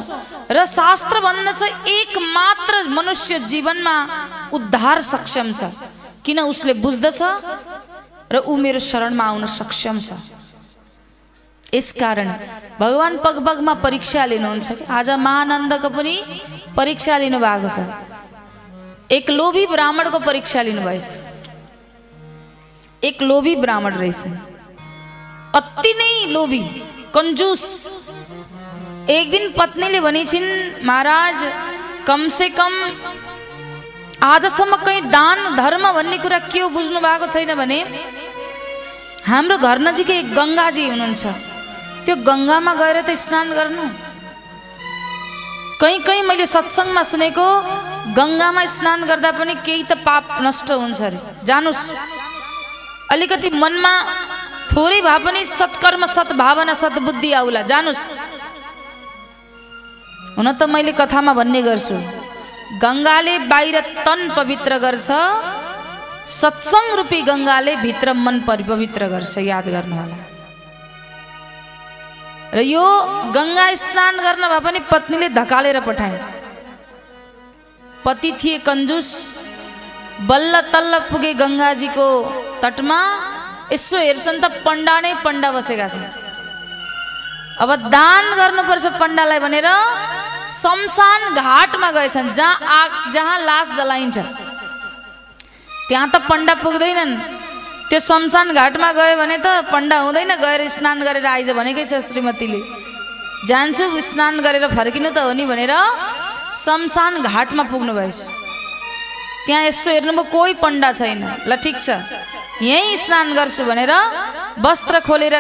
र 0.50 0.66
शास्त्र 0.66 1.20
भन्दछ 1.20 1.62
एक 1.88 2.18
मात्र 2.18 2.88
मनुष्य 2.90 3.40
जीवनमा 3.52 3.96
उद्धार 4.56 5.02
सक्षम 5.04 5.52
छ। 5.54 5.70
किन 6.26 6.40
उसले 6.40 6.74
बुझ्दछ 6.80 7.22
र 8.34 8.38
ऊ 8.48 8.56
मेरो 8.56 8.80
शरणमा 8.80 9.24
आउन 9.24 9.46
सक्षम 9.46 10.00
छ? 10.00 10.39
यसकारण 11.74 12.30
भगवान् 12.80 13.18
पगपगमा 13.26 13.74
परीक्षा 13.86 14.24
लिनुहुन्छ 14.26 14.68
आज 14.90 15.10
महानन्दको 15.26 15.90
पनि 15.90 16.16
परीक्षा 16.78 17.18
लिनुभएको 17.18 17.70
छ। 17.70 17.78
एक 19.12 19.30
लोभी 19.30 19.66
ब्राह्मणको 19.68 20.20
परीक्षा 20.20 20.62
लिनुभएछ। 20.62 21.08
एक 23.04 23.22
लोभी 23.22 23.54
ब्राह्मण 23.56 23.94
रहेछ। 24.02 24.22
अति 25.56 25.92
नै 26.00 26.12
लोभी 26.34 26.62
कन्जुस। 27.16 27.64
एक 29.10 29.26
दिन 29.32 29.46
पत्नीले 29.54 30.00
भनेछिन् 30.00 30.50
महाराज 30.86 31.38
कमसे 32.08 32.48
कम 32.50 32.74
आजसम्म 34.24 34.74
कहीँ 34.86 35.02
दान 35.10 35.38
धर्म 35.56 35.84
भन्ने 35.94 36.18
कुरा 36.18 36.40
के 36.50 36.60
हो 36.60 36.68
बुझ्नु 36.70 37.00
भएको 37.00 37.28
छैन 37.28 37.54
भने 37.56 37.80
हाम्रो 39.30 39.58
घर 39.58 39.78
नजिकै 39.80 40.20
गङ्गाजी 40.34 40.84
हुनुहुन्छ। 40.90 41.24
त्यो 42.06 42.16
गङ्गामा 42.30 42.74
गएर 42.82 42.98
त 43.08 43.10
स्नान 43.24 43.48
गर्नु। 43.58 43.86
कहीँ 45.82 46.00
कहीँ 46.08 46.22
मैले 46.30 46.46
सत्सङ्गमा 46.46 47.04
सुनेको 47.12 47.48
गङ्गामा 48.18 48.64
स्नान 48.76 49.00
गर्दा 49.10 49.32
पनि 49.40 49.54
केही 49.66 49.84
त 49.90 49.94
पाप 50.08 50.24
नष्ट 50.46 50.68
हुन्छ 50.72 51.00
अरे। 51.08 51.20
जानुहोस् 51.48 51.84
अलिकति 53.14 53.50
मनमा 53.64 53.94
थोरै 54.72 55.00
भए 55.08 55.20
पनि 55.26 55.42
सत्कर्म 55.60 56.04
सद्भावना 56.16 56.74
सद्बुद्धि 56.84 57.30
आउला। 57.40 57.62
जानुहोस् 57.72 58.06
हुन 60.38 60.48
त 60.60 60.62
मैले 60.74 60.92
कथामा 61.00 61.32
भन्ने 61.40 61.62
गर्छु 61.68 61.96
गङ्गाले 62.84 63.36
बाहिर 63.52 63.78
तन 64.06 64.20
पवित्र 64.38 64.72
गर्छ 64.84 65.10
सत्सङ्ग 66.42 66.90
रूपी 67.00 67.20
गङ्गाले 67.30 67.74
भित्र 67.86 68.14
मन 68.26 68.36
पवित्र 68.50 69.02
गर्छ। 69.14 69.34
याद 69.52 69.66
गर्नु 69.76 69.96
होला 70.00 70.18
र 72.54 72.60
यो 72.66 72.86
गङ्गा 73.36 73.66
स्नान 73.82 74.16
गर्न 74.26 74.44
भए 74.52 74.60
पनि 74.66 74.80
पत्नीले 74.92 75.28
धकालेर 75.38 75.80
पठाए। 75.88 76.18
पति 78.06 78.32
थिए 78.42 78.58
कन्जुस 78.68 79.10
बल्ल 80.30 80.54
तल्ल 80.74 80.94
पुगे 81.10 81.34
गङ्गाजीको 81.42 82.08
तटमा 82.64 83.00
यसो 83.72 83.98
हेर्छन् 83.98 84.42
त 84.42 84.46
पण्डा 84.66 84.96
नै 85.06 85.14
पण्डा 85.26 85.50
बसेका 85.56 85.88
छन्। 85.94 86.10
अब 87.64 87.70
दान 87.94 88.24
गर्नुपर्छ 88.40 88.86
पण्डालाई 89.02 89.40
भनेर 89.46 89.68
शमशान 90.50 91.22
घाटमा 91.38 91.90
गएछन् 91.98 92.34
जहाँ 92.34 92.56
आग 92.82 92.92
जहाँ 93.14 93.38
लास 93.46 93.68
जलाइन्छ। 93.78 94.18
त्यहाँ 95.88 96.08
त 96.10 96.16
पण्डा 96.30 96.54
पुग्दैनन्। 96.66 97.12
त्यो 97.90 98.00
शमशान 98.00 98.48
घाटमा 98.54 98.90
गयो 98.94 99.16
भने 99.18 99.38
त 99.42 99.48
पण्डा 99.74 99.98
हुँदैन 100.06 100.32
गएर 100.38 100.62
स्नान 100.70 101.02
गरेर 101.08 101.26
आइज 101.26 101.50
भनेकै 101.58 101.86
छ 101.90 102.06
श्रीमतीले। 102.06 102.62
जान्छु 103.50 103.86
स्नान 104.10 104.34
गरेर 104.46 104.66
फर्किनु 104.78 105.10
त 105.10 105.18
हो 105.26 105.34
नि 105.34 105.46
भनेर 105.50 105.74
शमशान 106.64 107.14
घाटमा 107.26 107.64
पुग्नु 107.72 107.94
भएछ। 107.98 108.20
त्यहाँ 109.46 109.64
यसो 109.66 109.90
हेर्नुभयो 109.90 110.24
कोही 110.30 110.54
पण्डा 110.62 110.90
छैन। 111.02 111.20
ल 111.50 111.52
ठिक 111.58 111.76
छ। 111.82 111.90
यहीँ 112.62 112.98
स्नान 113.04 113.34
गर्छु 113.34 113.64
भनेर 113.66 113.94
वस्त्र 114.62 115.00
खोलेर 115.10 115.36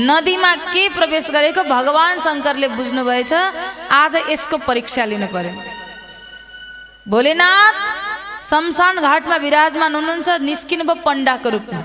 नदीमा 0.00 0.52
के 0.72 0.88
प्रवेश 0.96 1.30
गरेको 1.36 1.62
भगवान् 1.68 2.24
शङ्करले 2.24 2.68
बुझ्नुभएछ 2.72 3.32
आज 3.92 4.14
यसको 4.32 4.56
परीक्षा 4.64 5.04
लिनु 5.12 5.28
पर्यो। 5.28 5.52
भोलेनाथ! 7.06 7.74
शमशान 8.42 9.00
घाटमा 9.00 9.36
विराजमान 9.36 9.94
हुनुहुन्छ 9.94 10.28
निस्किनु 10.40 10.84
भयो 10.84 11.02
पण्डाको 11.04 11.48
रूपमा। 11.48 11.80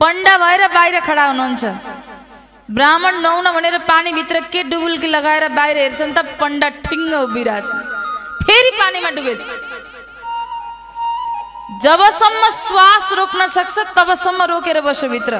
पण्डा 0.00 0.34
भएर 0.38 0.62
बाहिर 0.68 1.00
खडा 1.00 1.24
हुनुहुन्छ। 1.26 1.64
ब्राह्मण 2.68 3.14
नहुन 3.20 3.46
भनेर 3.54 3.78
पानीभित्र 3.88 4.40
के 4.52 4.62
डुबुल्की 4.70 5.06
लगाएर 5.06 5.48
बाहिर 5.48 5.76
हेर्छन् 5.78 6.14
त 6.14 6.18
पण्डा 6.40 6.68
ठिङ्ग 6.84 7.12
उभिरहेछ। 7.14 7.66
फेरि 8.46 8.70
पानीमा 8.78 9.10
डुबेछ। 9.16 9.40
जबसम्म 11.82 12.42
श्वास 12.52 13.12
रोक्न 13.18 13.46
सक्छ 13.46 13.76
तबसम्म 13.96 14.42
रोकेर 14.52 14.80
बस्यो 14.80 15.08
भित्र। 15.08 15.34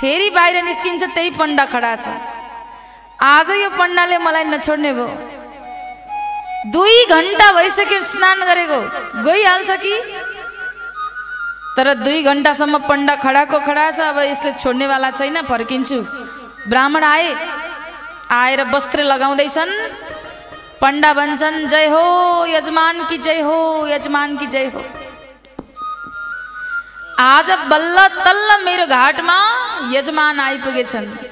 फेरि 0.00 0.28
बाहिर 0.30 0.62
निस्किन्छ 0.64 1.02
त्यही 1.04 1.30
पण्डा 1.38 1.64
खडा 1.66 1.94
छ। 1.96 2.08
आज 3.20 3.50
यो 3.50 3.68
पण्डाले 3.70 4.18
मलाई 4.18 4.44
नछोड्ने 4.44 4.92
भयो। 4.92 5.08
दुई 6.66 7.04
घन्टा 7.04 7.52
भइसक्यो 7.52 8.00
स्नान 8.00 8.38
गरेको। 8.44 8.80
गइहाल्छ 9.22 9.70
कि? 9.70 9.94
तर 11.76 11.94
दुई 11.94 12.22
घन्टासम्म 12.22 12.78
पण्डा 12.78 13.16
खडाको 13.16 13.58
खडा 13.60 13.90
छ 13.90 14.00
अब 14.00 14.18
यसले 14.18 14.52
छोड्नेवाला 14.52 15.10
छैन 15.10 15.42
फर्किन्छु। 15.42 15.98
ब्राह्मण 16.68 17.04
आए 17.04 17.34
आएर 18.30 18.62
वस्त्र 18.62 19.02
लगाउँदैछन्। 19.02 19.72
पण्डा 20.80 21.12
भन्छन् 21.12 21.68
जय 21.68 21.86
हो 21.86 22.46
यजमान 22.46 23.04
कि 23.04 23.18
जय 23.18 23.40
हो 23.40 23.86
यजमान 23.86 24.36
कि 24.36 24.46
जय 24.46 24.66
हो। 24.66 24.84
आज 27.18 27.50
बल्ल 27.50 28.08
तल्ल 28.24 28.64
मेरो 28.64 28.86
घाटमा 28.86 29.38
यजमान 29.92 30.40
आइपुगेछन्। 30.40 31.31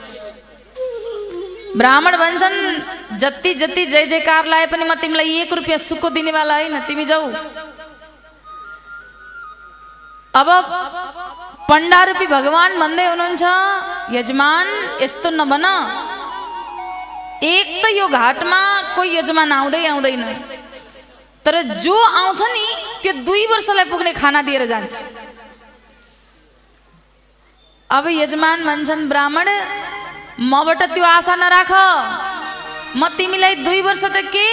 ब्राह्मण 1.77 2.17
भन्छन् 2.17 3.19
जति 3.19 3.55
जति 3.55 3.85
जय 3.87 4.07
जयकार 4.07 4.47
लाए 4.47 4.67
पनि 4.67 4.85
म 4.85 4.95
तिमीलाई 4.95 5.41
एक 5.41 5.53
रुपियाँ 5.53 5.79
सुक्को 5.79 6.09
दिनेवाला 6.11 6.55
होइन 6.55 6.81
तिमी 6.87 7.05
जाऊ। 7.05 7.31
अब 10.35 10.49
पण्डा 11.71 12.01
रूपी 12.05 12.27
भगवान् 12.27 12.79
भन्दै 12.81 13.07
हुनुहुन्छ 13.07 13.45
यजमान 14.13 14.67
यस्तो 15.03 15.31
नभन 15.31 15.67
एक 17.45 17.69
त 17.83 17.85
यो 17.97 18.07
घाटमा 18.09 18.61
कोही 18.95 19.17
यजमान 19.17 19.53
आउँदै 19.53 19.87
आउँदैन। 19.87 20.25
तर 21.45 21.55
जो 21.79 21.95
आउँछ 21.95 22.41
नि 22.53 22.67
त्यो 23.03 23.13
दुई 23.25 23.47
वर्षलाई 23.47 23.85
पुग्ने 23.91 24.13
खाना 24.13 24.43
दिएर 24.43 24.67
जान्छ। 24.67 24.93
अब 27.91 28.05
यजमान 28.13 28.59
भन्छन् 28.65 29.09
ब्राह्मण 29.09 29.49
मबाट 30.41 30.83
त्यो 30.95 31.05
आशा 31.05 31.35
नराख। 31.37 31.73
म 32.97 33.09
तिमीलाई 33.17 33.55
दुई 33.65 33.81
वर्ष 33.83 34.05
त 34.05 34.17
के 34.33 34.47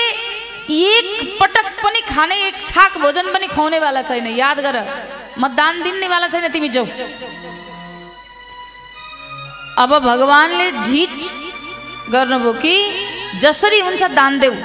एक 0.68 1.08
पटक 1.40 1.68
पनि 1.84 2.02
खाने 2.04 2.36
एक 2.48 2.56
छाक 2.62 2.98
भोजन 3.00 3.32
पनि 3.34 3.48
खुवाउनेवाला 3.48 4.02
छैन 4.04 4.28
याद 4.36 4.60
गर। 4.60 4.78
म 5.40 5.48
दान 5.56 5.82
दिनेवाला 5.84 6.28
छैन 6.28 6.48
तिमी 6.52 6.70
जाऊ। 6.76 6.86
अब 9.78 9.92
भगवान्ले 10.04 10.68
ढिट 10.84 11.16
गर्नुभयो 12.12 12.54
कि 12.64 12.76
जसरी 13.40 13.80
हुन्छ 13.88 14.04
दान 14.12 14.40
देऊ। 14.40 14.56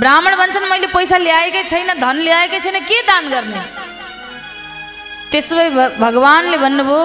ब्राह्मण 0.00 0.34
भन्छन् 0.36 0.68
मैले 0.70 0.86
पैसा 0.92 1.16
ल्याएकै 1.16 1.62
छैन 1.64 1.88
धन 2.00 2.16
ल्याएकै 2.26 2.60
छैन 2.60 2.78
के 2.84 3.00
दान 3.08 3.24
गर्ने? 3.30 3.60
त्यसो 5.30 5.56
भए 5.56 5.68
भगवान्ले 5.98 6.56
भन्नुभयो 6.58 7.02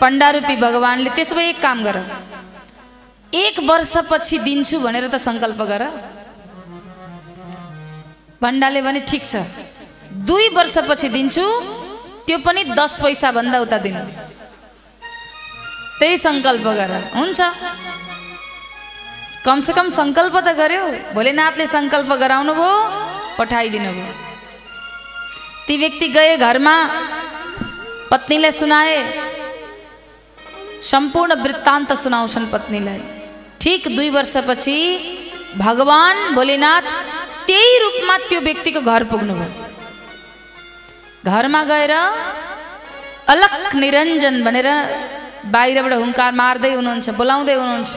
पण्डारूपी 0.00 0.56
भगवान्ले 0.56 1.10
त्यसो 1.16 1.34
भए 1.36 1.48
एक 1.50 1.60
काम 1.62 1.78
गर। 1.84 1.96
एक 3.32 3.56
वर्षपछि 3.70 4.38
दिन्छु 4.46 4.76
भनेर 4.80 5.06
त 5.08 5.16
सङ्कल्प 5.16 5.60
गर। 5.70 5.82
पण्डाले 8.42 8.80
भने 8.86 9.00
ठिक 9.10 9.22
छ। 9.26 9.34
दुई 10.28 10.48
वर्षपछि 10.56 11.08
दिन्छु 11.16 11.44
त्यो 12.26 12.38
पनि 12.46 12.62
दस 12.78 12.92
पैसा 13.02 13.28
भन्दा 13.36 13.58
उता 13.64 13.78
दिनु। 13.84 14.02
त्यही 15.98 16.16
सङ्कल्प 16.26 16.66
गर। 16.78 16.90
हुन्छ। 17.16 17.40
कमसेकम 19.46 19.88
सङ्कल्प 20.00 20.34
त 20.46 20.48
गर्यो। 20.60 20.84
भोलेनाथले 21.16 21.66
सङ्कल्प 21.66 22.10
गराउनु 22.22 22.52
भयो 22.60 22.72
पठाइदिनु 23.38 23.90
भयो। 23.96 24.12
ती 25.66 25.74
व्यक्ति 25.82 26.06
गए 26.16 26.36
घरमा 26.36 26.74
पत्नीलाई 28.10 28.52
सुनाए 28.60 28.96
सम्पूर्ण 30.82 31.32
वृत्तान्त 31.44 31.90
सुनाउँछन् 32.02 32.50
पत्नीलाई 32.52 33.00
ठिक 33.60 33.82
दुई 33.96 34.08
वर्षपछि 34.16 34.78
भगवान् 35.58 36.34
भोलेनाथ 36.34 36.84
त्यही 37.46 37.78
रूपमा 37.82 38.16
त्यो 38.28 38.40
व्यक्तिको 38.40 38.80
घर 38.80 39.02
पुग्नुभयो। 39.12 39.50
घरमा 41.26 41.62
गएर 41.70 41.92
अलक 43.32 43.74
निरञ्जन 43.82 44.34
भनेर 44.46 44.68
बाहिरबाट 45.54 45.92
हुङ्कार 46.02 46.32
मार्दै 46.40 46.72
हुनुहुन्छ 46.74 47.06
बोलाउँदै 47.18 47.54
हुनुहुन्छ। 47.60 47.92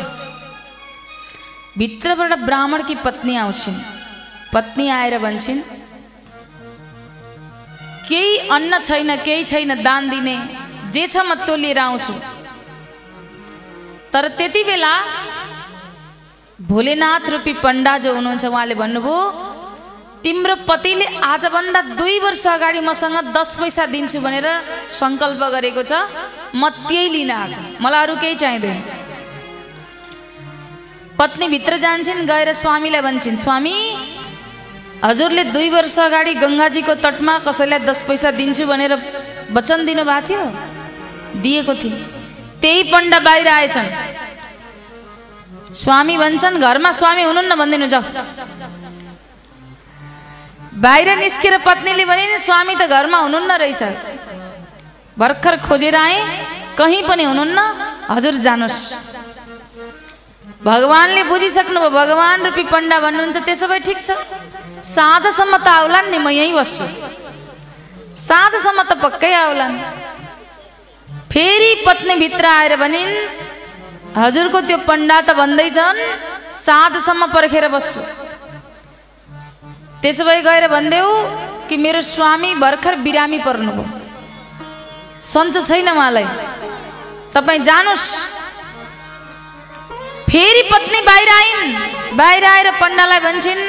भित्रबाट 1.77 2.31
ब्राह्मणकी 2.47 2.95
पत्नी 3.05 3.33
आउँछिन्? 3.43 3.77
पत्नी 4.53 4.85
आएर 4.89 5.15
भन्छन् 5.25 5.61
केही 8.09 8.31
अन्न 8.55 8.71
छैन 8.87 9.09
केही 9.27 9.43
छैन 9.51 9.71
दान 9.83 10.09
दिने 10.09 10.37
जे 10.93 11.03
छ 11.07 11.15
म 11.21 11.37
त्यो 11.45 11.55
लिएर 11.55 11.79
आउँछु। 11.79 12.13
तर 14.13 14.27
त्यति 14.37 14.63
बेला 14.69 14.93
भोलेनाथ 16.59 17.29
रूपी 17.29 17.53
पण्डा 17.63 17.97
जो 18.03 18.13
हुनुहुन्छ 18.15 18.45
उहाँले 18.45 18.75
भन्नुभयो 18.75 19.17
तिम्रो 20.23 20.55
पतिले 20.67 21.05
आजभन्दा 21.23 21.81
दुई 21.99 22.15
वर्ष 22.19 22.45
अगाडि 22.47 22.79
मसँग 22.89 23.17
दस 23.37 23.49
पैसा 23.59 23.85
दिन्छु 23.93 24.19
भनेर 24.25 24.47
सङ्कल्प 24.99 25.41
गरेको 25.55 25.83
छ 25.89 25.93
म 26.55 26.69
त्यही 26.89 27.07
लिन 27.15 27.31
आएको। 27.31 27.59
मलाई 27.83 28.01
अरू 28.03 28.15
केही 28.19 28.35
चाहिँदैन। 28.35 28.77
पत्नी 31.19 31.47
भित्र 31.47 31.77
जान्छन् 31.85 32.27
गएर 32.27 32.51
स्वामीलाई 32.63 33.01
भन्छन् 33.07 33.41
स्वामी 33.45 33.75
हजुरले 35.03 35.43
दुई 35.55 35.69
वर्ष 35.69 35.97
अगाडि 35.99 36.33
गङ्गाजीको 36.43 36.93
तटमा 37.05 37.33
कसैलाई 37.47 37.79
दस 37.87 37.99
पैसा 38.07 38.29
दिन्छु 38.35 38.65
भनेर 38.67 38.93
वचन 39.55 39.85
दिनुभएको 39.87 40.27
थियो? 40.27 40.43
दिएको 41.43 41.73
थिएँ। 41.81 42.18
त्यही 42.61 42.81
पण्डा 42.91 43.19
बाहिर 43.19 43.47
आएछन्। 43.47 43.87
स्वामी 45.81 46.15
भन्छन् 46.17 46.59
घरमा 46.59 46.91
स्वामी 46.91 47.23
हुनुहुन्न 47.23 47.53
भनिदिनु 47.55 47.87
जाऊ। 47.93 48.03
बाहिर 50.83 51.09
निस्केर 51.19 51.55
पत्नीले 51.67 52.05
भने 52.05 52.25
नि 52.31 52.37
स्वामी 52.37 52.75
त 52.75 52.83
घरमा 52.87 53.17
हुनुहुन्न 53.25 53.51
रहेछ। 53.63 53.81
भर्खर 55.19 55.55
खोजेर 55.67 55.95
आएँ 55.95 56.19
कहीँ 56.79 57.01
पनि 57.07 57.23
हुनुहुन्न। 57.29 57.59
हजुर 58.09 58.35
जानुहोस्। 58.45 58.77
भगवान्ले 60.59 61.23
बुझिसक्नुभयो 61.31 61.89
भगवान् 61.89 62.45
रूपी 62.47 62.63
पण्डा 62.71 62.97
भन्नुहुन्छ 62.99 63.37
त्यसो 63.47 63.65
भए 63.71 63.79
ठिक 63.79 63.99
छ। 64.03 64.11
साँझसम्म 64.83 65.53
त 65.63 65.67
आउलान् 65.67 66.11
नि 66.11 66.17
म 66.19 66.27
यहीँ 66.31 66.53
बस्छु। 66.55 66.85
साँझसम्म 68.15 68.79
त 68.83 68.91
पक्कै 68.99 69.33
आउलान्। 69.33 69.75
फेरि 71.39 71.73
पत्नी 71.87 72.15
भित्र 72.19 72.45
आएर 72.45 72.75
भनिन् 72.75 73.11
हजुरको 74.15 74.59
त्यो 74.67 74.77
पण्डा 74.87 75.19
त 75.27 75.31
भन्दैछन् 75.39 75.99
साँझसम्म 76.51 77.27
पर्खेर 77.31 77.67
बस्छु। 77.71 78.01
त्यसो 80.03 80.23
भए 80.27 80.41
गएर 80.43 80.67
भनिदेऊ 80.67 81.07
कि 81.69 81.75
मेरो 81.79 82.01
स्वामी 82.03 82.51
भर्खर 82.59 82.95
बिरामी 83.05 83.39
पर्नुभयो। 83.47 83.85
सन्चो 85.23 85.61
छैन 85.63 85.87
उहाँलाई। 85.95 86.27
तपाईँ 87.31 87.63
जानुहोस्। 87.69 88.07
फेरि 90.27 90.63
पत्नी 90.71 90.99
बाहिर 91.07 91.29
आइन् 91.39 91.71
बाहिर 92.19 92.45
आएर 92.51 92.67
पण्डालाई 92.83 93.19
भन्छन् 93.27 93.63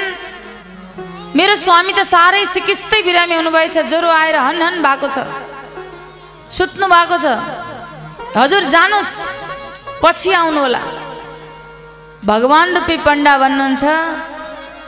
मेरो 1.38 1.54
स्वामी 1.54 1.92
त 1.94 2.02
साह्रै 2.02 2.44
सिकिस्तै 2.56 3.02
बिरामी 3.06 3.34
हुनुभएछ 3.38 3.78
ज्वरो 3.86 4.10
आएर 4.10 4.36
हन 4.42 4.62
हन 4.62 4.82
भएको 4.82 5.08
छ। 5.14 5.49
सुत्नु 6.56 6.86
भएको 6.92 7.16
छ। 7.22 7.26
हजुर 8.36 8.62
जानुहोस् 8.74 9.14
पछि 10.02 10.30
आउनु 10.40 10.60
होला 10.60 10.82
भगवान् 12.30 12.74
रूपी 12.76 12.96
पण्डा 13.06 13.32
भन्नुहुन्छ 13.42 13.84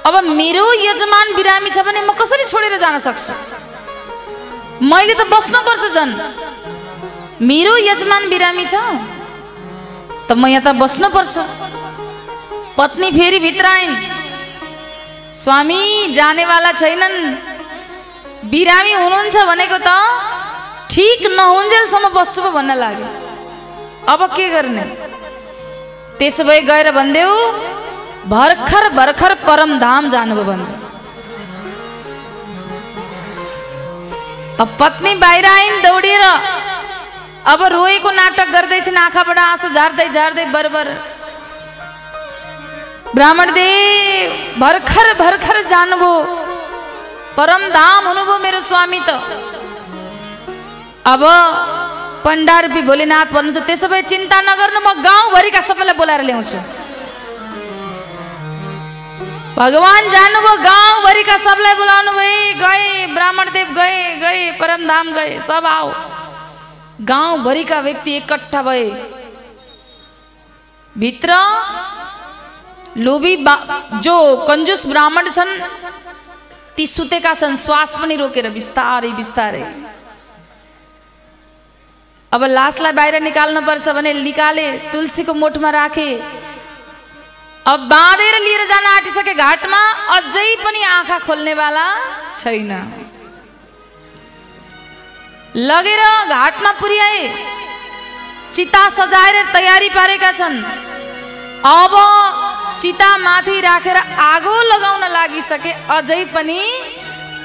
अब 0.09 0.14
मेरो 0.40 0.64
यजमान 0.88 1.27
बिरामी 1.37 1.70
छ 1.70 1.79
भने 1.87 2.01
म 2.03 2.11
कसरी 2.18 2.44
छोडेर 2.51 2.75
जान 2.83 2.98
सक्छु? 3.07 3.33
मैले 4.90 5.14
त 5.14 5.22
बस्नुपर्छ 5.33 5.85
झन्। 5.96 6.12
मेरो 7.48 7.75
यजमान 7.88 8.22
बिरामी 8.31 8.64
छ? 8.66 8.75
त 10.29 10.31
म 10.35 10.46
यहाँ 10.51 10.62
त 10.66 10.75
बस्नुपर्छ 10.83 11.35
पत्नी 12.79 13.09
फेरि 13.18 13.38
भित्र 13.46 13.66
आइन्। 13.66 13.94
स्वामी 15.40 15.81
जानेवाला 16.18 16.72
छैनन्। 16.83 17.16
बिरामी 18.51 18.92
हुनुहुन्छ 19.03 19.37
भनेको 19.51 19.79
त 19.87 19.90
ठिक 20.92 21.20
नहुन्जेलसम्म 21.33 22.09
बस्छु 22.14 22.40
पो 22.42 22.50
भन्न 22.52 22.72
लाग्यो। 22.76 23.09
अब 24.12 24.20
के 24.37 24.46
गर्ने? 24.55 24.85
त्यसो 26.18 26.44
भए 26.44 26.61
गएर 26.68 26.90
भनिदेऊ 26.92 27.33
भर्खर 28.33 28.85
भर्खर 28.98 29.33
परमधाम 29.46 30.11
जानुभयो 30.14 30.44
भन्दै। 30.48 30.74
अब 34.61 34.68
पत्नी 34.81 35.12
बाहिर 35.22 35.46
आइन् 35.46 35.83
दौडिएर 35.83 36.24
अब 37.52 37.61
रोएको 37.74 38.11
नाटक 38.12 38.48
गर्दैछन् 38.52 39.02
आँखाबाट 39.05 39.38
आँसु 39.38 39.68
झार्दै 39.76 40.09
झार्दै 40.16 40.44
बरबर। 40.55 40.87
ब्राह्मण 43.16 43.48
देव 43.52 44.61
भर्खर 44.61 45.07
भर्खर 45.22 45.57
जानुभयो। 45.72 46.12
परमधाम 47.38 48.02
हुनुभयो 48.09 48.38
मेरो 48.44 48.61
स्वामी 48.61 49.00
त। 49.09 49.11
अब 51.04 51.22
पण्डा 52.24 52.58
रूपी 52.60 52.80
भोलेनाथ 52.86 53.32
भन्नुहुन्छ 53.34 53.66
त्यसो 53.66 53.86
भए 53.90 54.02
चिन्ता 54.06 54.38
नगर्नु 54.40 54.80
म 54.80 54.88
गाउँभरिका 55.02 55.60
सबैलाई 55.68 55.96
बोलाएर 55.98 56.22
ल्याउँछु। 56.30 56.58
भगवान् 59.58 60.10
जानुभयो 60.14 60.54
गाउँभरिका 60.62 61.36
सबलाई 61.46 61.74
बोलाउनु 61.74 62.12
भए 62.18 62.36
गए 62.62 63.06
ब्राह्मण 63.14 63.50
देव 63.50 63.68
गए 63.74 63.98
गए 64.22 64.42
परमधाम 64.60 65.06
गए 65.12 65.38
सब 65.42 65.66
आओ 65.66 65.88
गाउँभरिका 67.02 67.78
व्यक्ति 67.80 68.12
एकट्ठा 68.16 68.62
भए। 68.62 68.86
भित्र 70.96 71.30
लोभी 72.96 73.34
बा 73.42 73.54
जो 74.06 74.14
कन्जुस 74.48 74.86
ब्राह्मण 74.86 75.30
छन् 75.30 75.52
ती 76.76 76.86
सुतेका 76.86 77.34
छन् 77.34 77.56
श्वास 77.58 77.96
पनि 78.00 78.16
रोकेर 78.22 78.50
बिस्तारै 78.54 79.12
बिस्तारै। 79.18 79.64
अब 82.32 82.44
लासलाई 82.48 82.92
बाहिर 82.92 83.20
निकाल्नुपर्छ 83.22 83.88
भने 83.88 84.12
निकाले 84.24 84.66
तुलसीको 84.92 85.32
मोठमा 85.34 85.70
राखे। 85.70 86.08
अब 87.66 87.80
बाँधेर 87.88 88.34
लिएर 88.42 88.64
जान 88.66 88.86
आँटिसके 88.86 89.34
घाटमा 89.36 89.80
अझै 90.16 90.48
पनि 90.64 90.82
आँखा 90.82 91.18
खोल्नेवाला 91.26 91.86
छैन। 92.36 92.72
लगेर 95.54 96.02
घाटमा 96.28 96.72
पुर्याए। 96.80 97.22
चिता 98.54 98.88
सजाएर 98.88 99.36
तयारी 99.52 99.88
पारेका 99.88 100.30
छन्। 100.32 100.56
अब 101.68 101.92
चिता 102.80 103.16
माथि 103.18 103.60
राखेर 103.60 103.96
आगो 104.24 104.56
लगाउन 104.62 105.04
लागिसके 105.12 105.72
अझै 105.92 106.24
पनि 106.34 106.60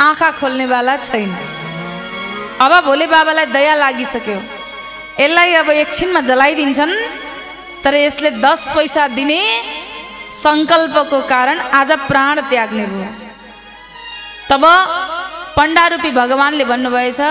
आँखा 0.01 0.29
खोल्नेवाला 0.39 0.95
छैन। 0.97 1.31
अब 2.61 2.71
भोले 2.85 3.07
बाबालाई 3.07 3.45
दया 3.51 3.75
लागिसक्यो। 3.75 4.39
यसलाई 5.19 5.53
अब 5.61 5.69
एकछिनमा 5.81 6.21
जलाइदिन्छन् 6.29 6.93
तर 7.83 7.93
यसले 7.95 8.29
दस 8.45 8.61
पैसा 8.75 9.03
दिने 9.17 9.41
सङ्कल्पको 10.43 11.19
कारण 11.31 11.57
आज 11.79 11.91
प्राण 12.09 12.41
त्याग्ने 12.49 12.85
भयो। 12.85 13.09
तब 14.49 14.63
पण्डारूपी 15.57 16.11
भगवान्ले 16.21 16.65
भन्नुभएछ 16.71 17.21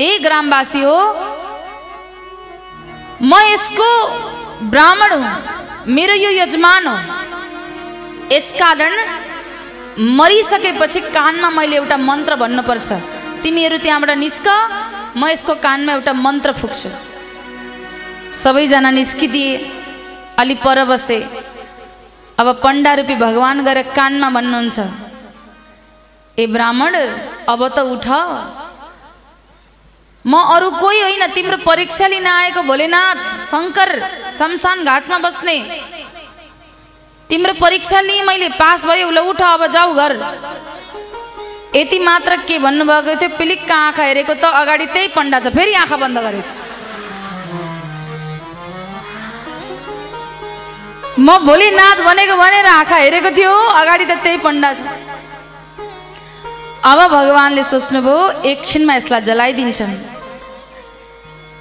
ए 0.00 0.10
ग्रामवासी 0.24 0.82
हो 0.82 0.98
म 3.22 3.32
यसको 3.52 3.90
ब्राह्मण 4.72 5.12
हुँ 5.12 5.24
मेरो 5.96 6.14
यो 6.14 6.30
यजमान 6.42 6.86
हो। 6.86 6.96
यसकारण 8.34 8.94
मरिसकेपछि 10.18 11.00
कानमा 11.16 11.48
मैले 11.56 11.76
एउटा 11.76 11.96
मन्त्र 12.08 12.32
भन्नुपर्छ। 12.42 12.88
तिमीहरू 13.42 13.76
त्यहाँबाट 13.84 14.10
निस्क 14.24 14.46
म 15.16 15.28
यसको 15.28 15.54
कानमा 15.64 15.92
एउटा 15.92 16.12
मन्त्र 16.12 16.52
फुक्छु। 16.60 16.88
सबैजना 18.34 18.90
निस्किदिए 18.90 19.52
अलि 20.38 20.54
पर 20.64 20.78
बसे। 20.90 21.18
अब 22.40 22.46
पण्डारूपी 22.62 23.14
भगवान् 23.16 23.64
गएर 23.66 23.80
कानमा 23.94 24.28
भन्नुहुन्छ 24.36 24.78
ए 26.38 26.44
ब्राह्मण 26.50 26.92
अब 27.46 27.60
त 27.76 27.78
उठ। 27.94 28.06
म 30.24 30.32
अरू 30.54 30.68
कोही 30.82 31.00
होइन 31.00 31.22
तिम्रो 31.30 31.58
परीक्षा 31.62 32.06
लिन 32.10 32.26
आएको 32.26 32.62
भोलेनाथ 32.66 33.18
शङ्कर 33.50 33.90
शमशान 34.38 34.78
घाटमा 34.84 35.18
बस्ने। 35.20 35.56
तिम्रो 37.30 37.54
परीक्षा 37.60 38.00
लिएँ 38.00 38.24
मैले 38.26 38.48
पास 38.58 38.84
भयो 38.84 39.10
ल 39.10 39.18
उठ 39.30 39.40
अब 39.44 39.62
जाऊ 39.70 39.94
घर। 39.94 40.12
यति 41.74 41.98
मात्र 41.98 42.36
के 42.46 42.58
भन्नुभएको 42.58 43.14
थियो 43.20 43.36
पिलिक्क 43.38 43.70
आँखा 43.70 44.02
हेरेको 44.04 44.34
त 44.38 44.44
अगाडि 44.62 44.86
त्यही 44.94 45.08
पण्डा 45.16 45.38
छ 45.42 45.46
फेरि 45.50 45.74
आँखा 45.74 45.96
बन्द 45.98 46.18
गरेछ। 46.24 46.48
म 51.18 51.28
भोलिनाथ 51.46 51.98
भनेको 52.06 52.34
भनेर 52.36 52.66
आँखा 52.66 52.96
हेरेको 52.96 53.30
थियो 53.34 53.54
अगाडि 53.80 54.04
त 54.06 54.12
त्यही 54.22 54.38
पण्डा 54.46 54.70
छ। 54.74 54.80
अब 56.84 56.98
भगवान्ले 57.10 57.62
सोच्नुभयो 57.64 58.44
एकछिनमा 58.44 58.94
यसलाई 58.94 59.20
जलाइदिन्छन्। 59.28 59.94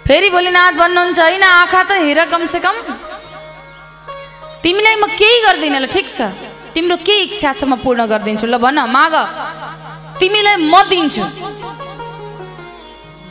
फेरि 0.05 0.29
भोलिनाथ 0.29 0.73
भन्नुहुन्छ 0.77 1.19
होइन 1.19 1.43
आँखा 1.43 1.81
त 1.89 1.91
हेर 2.05 2.19
कमसेकम 2.29 2.75
तिमीलाई 4.61 4.95
म 4.95 5.05
केही 5.17 5.37
गर्दिनँ 5.47 5.79
ल 5.79 5.85
ठिक 5.89 6.05
छ। 6.05 6.29
तिम्रो 6.73 6.97
के 7.01 7.15
इच्छा 7.25 7.49
छ 7.53 7.63
म 7.65 7.81
पूर्ण 7.81 8.05
गरिदिन्छु। 8.05 8.45
ल 8.45 8.57
भन 8.61 8.77
माग। 8.93 9.15
तिमीलाई 10.19 10.55
म 10.71 10.75
दिन्छु। 10.89 11.23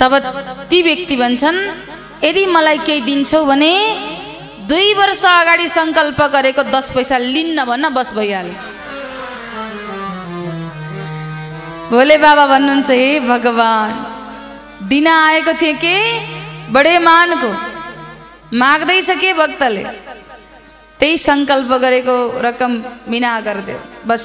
तब 0.00 0.12
ती 0.70 0.78
व्यक्ति 0.82 1.16
भन्छन् 1.16 1.58
यदि 2.24 2.44
मलाई 2.54 2.78
केही 2.86 3.00
दिन्छौ 3.08 3.40
भने 3.44 3.72
दुई 4.68 4.88
वर्ष 4.94 5.24
अगाडि 5.24 5.66
सङ्कल्प 5.68 6.20
गरेको 6.34 6.62
दस 6.74 6.86
पैसा 6.94 7.16
लिन्न 7.18 7.64
भन्न 7.64 7.88
बस 7.94 8.08
भइहाल्यो। 8.16 8.56
भोले 11.90 12.16
बाबा 12.18 12.44
भन्नुहुन्छ 12.46 12.90
हे 12.90 13.08
भगवान् 13.20 13.92
दिन 14.88 15.06
आएको 15.08 15.52
थिएँ 15.60 15.76
के? 15.84 15.96
बडे 16.72 16.98
मानको। 16.98 17.50
माग्दैछ 18.58 19.10
के 19.20 19.32
भक्तले? 19.32 19.82
त्यही 20.98 21.16
सङ्कल्प 21.18 21.70
गरेको 21.84 22.16
रकम 22.40 22.72
मिना 23.10 23.32
गरिदियो 23.46 23.78
बस। 24.08 24.24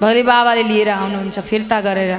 भोले 0.00 0.22
बाबाले 0.22 0.62
लिएर 0.62 0.88
आउनुहुन्छ 0.94 1.38
फिर्ता 1.42 1.78
गरेर। 1.80 2.12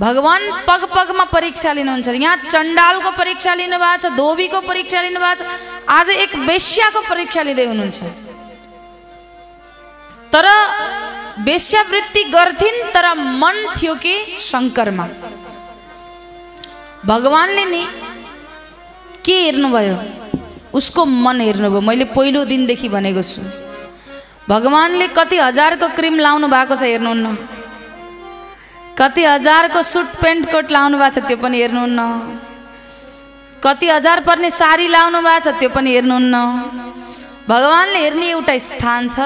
भगवान् 0.00 0.44
पग 0.68 0.82
पगमा 0.96 1.24
परीक्षा 1.32 1.72
लिनुहुन्छ। 1.72 2.08
यहाँ 2.08 2.36
चण्डालको 2.48 3.10
परीक्षा 3.16 3.52
लिनुभएको 3.54 3.96
छ 4.00 4.06
धोबीको 4.16 4.60
परीक्षा 4.60 5.00
लिनुभएको 5.02 5.34
छ। 5.40 5.44
आज 5.88 6.08
एक 6.24 6.32
वेश्याको 6.48 7.00
परीक्षा 7.08 7.42
लिँदै 7.42 7.64
हुनुहुन्छ। 7.64 7.98
तर 10.32 10.46
वेश्यावृत्ति 11.44 12.22
गर्थिन् 12.32 12.78
तर 12.92 13.06
मन 13.14 13.56
थियो 13.76 13.94
कि 13.94 14.14
शङ्करमा। 14.40 15.06
भगवान्ले 17.04 17.64
नि 17.64 17.82
के 19.24 19.36
हेर्नुभयो? 19.44 19.96
उसको 20.72 21.04
मन 21.04 21.40
हेर्नुभयो। 21.40 21.80
मैले 21.80 22.04
पहिलो 22.16 22.44
दिनदेखि 22.44 22.88
भनेको 22.88 23.22
छु। 23.22 23.40
भगवान्ले 24.48 25.06
कति 25.18 25.36
हजारको 25.38 25.86
क्रिम 25.98 26.18
लाउनु 26.18 26.46
भएको 26.48 26.74
छ 26.76 26.82
हेर्नुहुन्न। 26.82 27.26
कति 28.98 29.22
हजारको 29.24 29.82
सुट 29.82 30.08
पेन्ट 30.22 30.50
कोट 30.50 30.70
लाउनु 30.70 30.98
भएको 30.98 31.20
छ 31.20 31.26
त्यो 31.26 31.36
पनि 31.42 31.56
हेर्नुहुन्न। 31.60 32.00
कति 33.64 33.86
हजार 33.88 34.20
पर्ने 34.22 34.50
साडी 34.50 34.86
लाउनु 34.88 35.18
भएको 35.26 35.40
छ 35.44 35.58
त्यो 35.58 35.70
पनि 35.74 35.90
हेर्नुहुन्न। 35.94 36.36
भगवान्ले 37.48 37.98
हेर्ने 37.98 38.26
एउटा 38.30 38.56
स्थान 38.68 39.08
छ 39.08 39.18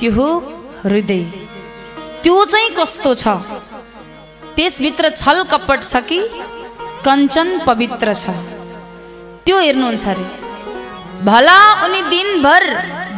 त्यो 0.00 0.10
हो 0.16 0.28
हृदय। 0.84 1.22
त्यो 2.22 2.44
चाहिँ 2.44 2.70
कस्तो 2.78 3.14
छ? 3.14 3.28
त्यसभित्र 4.56 5.10
छल 5.20 5.42
कपट 5.52 5.80
छ 5.84 5.96
कि 6.08 6.18
कञ्चन 7.04 7.48
पवित्र 7.66 8.14
छ? 8.14 8.24
त्यो 9.44 9.56
हेर्नुहुन्छ 9.60 10.04
अरे। 10.08 10.45
भला 11.26 11.58
उनी 11.84 12.00
दिनभर 12.10 12.64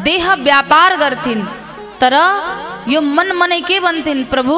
देह 0.05 0.27
व्यापार 0.47 0.97
गर्थिन् 0.97 1.43
तर 2.01 2.15
यो 2.93 3.01
मन 3.17 3.33
मनै 3.41 3.61
के 3.69 3.79
भन्थिन् 3.87 4.25
प्रभु? 4.33 4.57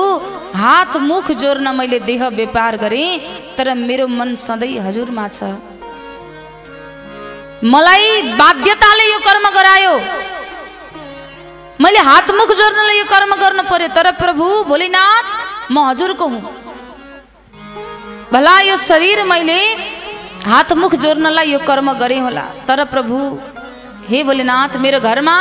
हात 0.63 0.97
मुख 1.09 1.31
जोड्न 1.43 1.75
मैले 1.79 1.99
देह 2.11 2.23
व्यापार 2.39 2.77
गरेँ 2.83 3.09
तर 3.57 3.67
मेरो 3.75 4.07
मन 4.19 4.35
सधैँ 4.47 4.79
हजुरमा 4.87 5.27
छ। 5.29 5.39
मलाई 7.73 8.07
बाध्यताले 8.41 9.05
यो 9.13 9.19
कर्म 9.27 9.45
गरायो। 9.57 9.95
मैले 11.83 12.01
हात 12.11 12.31
मुख 12.39 12.51
जोड्नलाई 12.61 12.99
यो 12.99 13.05
कर्म 13.15 13.33
गर्नु 13.43 13.63
पर्यो 13.71 13.89
तर 13.97 14.11
प्रभु 14.23 14.47
भोलिनाथ 14.71 15.27
म 15.75 15.77
हजुरको 15.89 16.27
हुँ। 16.33 16.43
भला 18.33 18.55
यो 18.71 18.77
शरीर 18.89 19.23
मैले 19.33 19.61
हात 20.47 20.73
मुख 20.73 20.95
जोड्नलाई 20.97 21.51
यो 21.53 21.59
कर्म 21.69 21.93
गरेँ 22.01 22.21
होला। 22.21 22.45
तर 22.69 22.85
प्रभु 22.93 23.17
हे 24.09 24.23
भोलेनाथ 24.25 24.77
मेरो 24.81 25.01
घरमा 25.01 25.37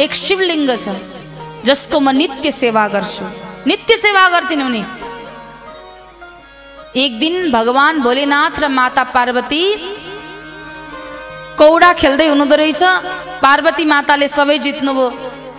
एक 0.00 0.14
शिवलिङ्ग 0.14 0.70
छ 0.76 0.96
जसको 1.64 2.00
म 2.00 2.10
नित्य 2.16 2.50
सेवा 2.50 2.84
गर्छु। 2.88 3.24
नित्य 3.68 3.96
सेवा 3.96 4.24
गर्थिन् 4.34 4.62
उनी। 4.62 4.82
एक 6.96 7.18
दिन 7.20 7.34
भगवान् 7.52 8.02
भोलेनाथ 8.02 8.54
र 8.60 8.68
माता 8.68 9.04
पार्वती 9.14 9.62
कौडा 11.60 11.92
खेल्दै 12.00 12.28
हुनुहुँदो 12.28 12.56
रहेछ। 12.56 12.82
पार्वती 13.44 13.84
माताले 13.84 14.28
सबै 14.28 14.58
जित्नुभयो। 14.58 15.08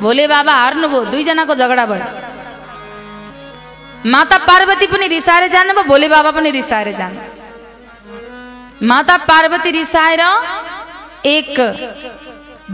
भोले 0.02 0.26
बाबा 0.28 0.54
हार्नुभयो। 0.54 1.06
दुईजनाको 1.12 1.54
झगडा 1.56 1.86
भयो। 1.86 2.08
माता 4.10 4.38
पार्वती 4.50 4.88
पनि 4.90 5.08
रिसाएर 5.08 5.48
जानुभयो 5.54 5.84
भोले 5.86 6.08
बाबा 6.10 6.32
पनि 6.34 6.50
रिसाएर 6.52 6.92
जानु। 6.98 7.41
माता 8.82 9.16
पार्वती 9.30 9.72
रिसाएर 9.72 10.22
एक 11.26 11.54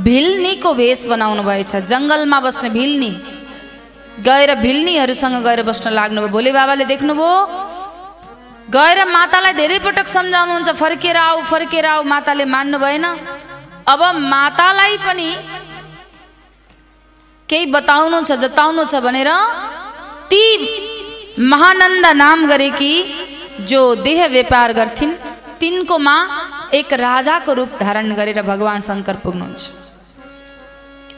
भिल्नीको 0.08 0.74
भेष 0.74 1.06
बनाउनु 1.06 1.44
भएछ। 1.44 1.76
जङ्गलमा 1.92 2.40
बस्ने 2.40 2.70
भिल्नी। 2.70 3.12
गएर 4.24 4.50
भिल्नीहरूसँग 4.64 5.44
गएर 5.44 5.62
बस्न 5.68 5.92
लाग्नुभयो। 5.92 6.32
भोले 6.32 6.52
बाबाले 6.56 6.86
देख्नुभयो 6.88 7.32
गएर 8.72 9.00
मातालाई 9.06 9.54
धेरै 9.60 9.80
पटक 9.84 10.08
सम्झाउनुहुन्छ। 10.08 10.70
फर्केर 10.80 11.18
आऊ 11.18 11.42
फर्केर 11.52 11.86
आऊ 11.86 12.04
माताले 12.04 12.46
मान्नु 12.56 12.78
भएन। 12.80 13.06
अब 13.92 14.02
मातालाई 14.32 14.98
पनि 15.04 15.30
केही 17.50 17.66
बताउनु 17.76 18.18
छ 18.24 18.32
जताउनु 18.44 18.84
छ 18.92 18.96
भनेर 19.04 19.30
ती 20.32 20.44
महानन्द 21.52 22.06
नाम 22.24 22.48
गरेकी 22.48 22.94
जो 23.70 23.82
देह 24.08 24.20
व्यापार 24.28 24.74
गर्थिन् 24.74 25.14
तिनकोमा 25.60 26.16
एक 26.74 26.94
राजाको 26.94 27.52
रूप 27.54 27.72
धारण 27.80 28.08
गरेर 28.16 28.42
भगवान् 28.42 28.88
शङ्कर 28.90 29.16
पुग्नुहुन्छ। 29.26 29.64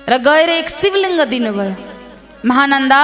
र 0.10 0.14
गएर 0.18 0.50
एक 0.60 0.68
शिवलिङ्ग 0.70 1.20
दिनुभयो। 1.30 1.76
महानन्दा 2.50 3.02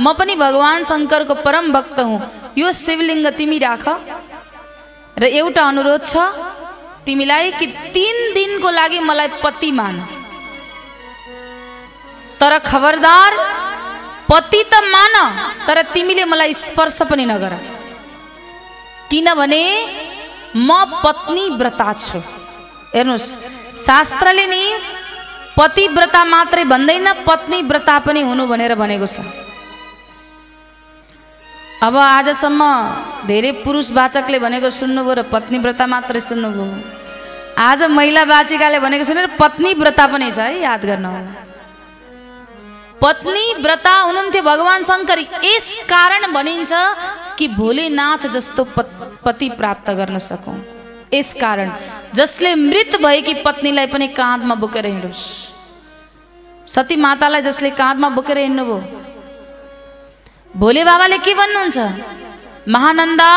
म 0.00 0.06
पनि 0.18 0.34
भगवान् 0.38 0.88
शङ्करको 0.90 1.34
परम 1.46 1.66
भक्त 1.74 1.98
हुँ। 2.00 2.18
यो 2.56 2.68
शिवलिङ्ग 2.72 3.26
तिमी 3.38 3.58
राख। 3.58 3.84
र 5.18 5.24
एउटा 5.40 5.62
अनुरोध 5.66 6.02
छ 6.06 6.14
तिमीलाई 7.06 7.50
कि 7.58 7.66
तिन 7.94 8.16
दिनको 8.34 8.68
लागि 8.70 9.00
मलाई 9.00 9.28
पति 9.42 9.70
मान। 9.72 9.94
तर 12.40 12.52
खबरदार 12.62 13.30
पति 14.30 14.62
त 14.70 14.74
मान 14.86 15.14
तर 15.66 15.82
तिमीले 15.92 16.24
मलाई 16.24 16.52
स्पर्श 16.54 16.98
पनि 17.10 17.24
नगर। 17.26 17.52
किनभने 19.10 19.64
म 20.56 20.70
पत्नी 21.04 21.44
व्रता 21.60 21.92
छु। 21.92 22.18
हेर्नुहोस् 22.94 23.28
शास्त्रले 23.84 24.46
नि 24.46 24.62
पतिव्रता 25.58 26.22
मात्रै 26.24 26.64
भन्दैन 26.64 27.08
पत्नी 27.26 27.58
व्रता 27.62 27.98
पनि 28.06 28.20
हुनु 28.22 28.46
भनेर 28.46 28.74
भनेको 28.74 29.06
छ। 29.06 29.20
अब 31.78 31.94
आजसम्म 31.96 32.62
धेरै 33.26 33.50
पुरुष 33.64 33.90
वाचकले 33.94 34.38
भनेको 34.38 34.70
सुन्नुभयो 34.70 35.14
र 35.14 35.22
पत्नी 35.34 35.58
व्रता 35.58 35.86
मात्रै 35.86 36.20
सुन्नुभयो। 36.20 36.66
आज 37.58 37.80
महिला 37.90 38.22
वाचिकाले 38.24 38.78
भनेको 38.78 39.04
सुनेर 39.04 39.26
पत्नी 39.38 39.70
व्रता 39.74 40.06
पनि 40.06 40.30
छ 40.30 40.38
है 40.38 40.62
याद 40.62 40.82
गर्न 40.86 41.06
पत्नी 42.98 43.44
व्रता 43.62 43.94
हुनुहुन्थ्यो 43.94 44.42
भगवान् 44.42 44.84
शङ्कर। 44.90 45.18
यस 45.46 45.86
कारण 45.86 46.22
भनिन्छ 46.34 46.72
कि 47.38 47.46
भोलेनाथ 47.54 48.26
जस्तो 48.34 48.62
पत 48.74 48.88
पति 49.28 49.48
प्राप्त 49.60 49.90
गर्न 50.00 50.18
सकौँ। 50.18 50.56
यस 51.14 51.32
कारण 51.40 51.70
जसले 52.14 52.54
मृत 52.56 52.96
भएकी 53.02 53.34
पत्नीलाई 53.44 53.86
पनि 53.92 54.08
काँधमा 54.16 54.54
बोकेर 54.54 54.86
हिँडोस्। 54.86 55.24
सती 56.66 56.96
मातालाई 56.96 57.42
जसले 57.42 57.70
काँधमा 57.72 58.08
बोकेर 58.16 58.38
हिँड्नुभयो। 58.38 58.78
भोले 60.56 60.82
बाबाले 60.84 61.18
के 61.24 61.34
भन्नुहुन्छ? 61.34 61.78
महानन्दा 62.68 63.30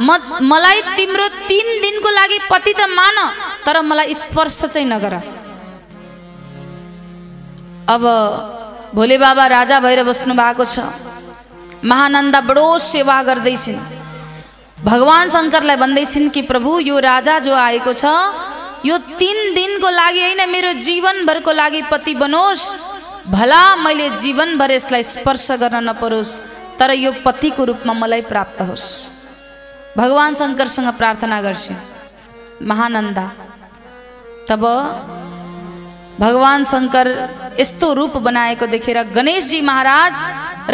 म 0.00 0.10
मलाई 0.42 0.80
तिम्रो 0.96 1.26
तिन 1.48 1.66
दिनको 1.80 2.10
लागि 2.10 2.38
पति 2.50 2.72
त 2.72 2.88
मान 2.88 3.16
तर 3.64 3.80
मलाई 3.82 4.14
स्पर्श 4.14 4.60
चाहिँ 4.64 4.88
नगर। 4.88 5.14
अब 7.88 8.02
भोले 8.94 9.16
बाबा 9.18 9.44
राजा 9.46 9.80
भएर 9.80 10.00
बस्नु 10.04 10.34
भएको 10.34 10.64
छ। 10.64 10.80
महानन्दा 11.84 12.40
बडो 12.40 12.66
सेवा 12.80 13.22
गर्दैछिन्। 13.22 13.80
भगवान् 14.84 15.28
शङ्करलाई 15.30 15.76
भन्दैछिन् 15.78 16.30
कि 16.34 16.42
प्रभु 16.42 16.70
यो 16.80 16.98
राजा 16.98 17.38
जो 17.38 17.54
आएको 17.54 17.92
छ 17.94 18.04
यो 18.84 18.96
तिन 19.14 19.38
दिनको 19.54 19.88
लागि 19.90 20.20
होइन 20.22 20.42
मेरो 20.50 20.72
जीवनभरको 20.82 21.52
लागि 21.52 21.82
पति 21.90 22.14
बनोस्। 22.18 22.62
भला 23.30 23.62
मैले 23.78 24.08
जीवनभर 24.18 24.70
यसलाई 24.72 25.02
स्पर्श 25.06 25.46
गर्न 25.62 25.86
नपरोस् 25.88 26.32
तर 26.78 26.90
यो 26.98 27.12
पतिको 27.22 27.64
रूपमा 27.70 27.92
मलाई 27.94 28.22
प्राप्त 28.26 28.58
होस्। 28.66 28.86
भगवान् 29.96 30.38
शङ्करसँग 30.42 30.90
प्रार्थना 30.98 31.38
गर्छु। 31.46 31.74
महानन्दा 32.66 33.26
तब 34.50 34.62
भगवान् 36.18 36.64
शङ्कर 36.74 37.06
यस्तो 37.62 37.92
रूप 37.94 38.16
बनाएको 38.26 38.66
देखेर 38.66 38.98
गणेशजी 39.14 39.60
महाराज 39.62 40.14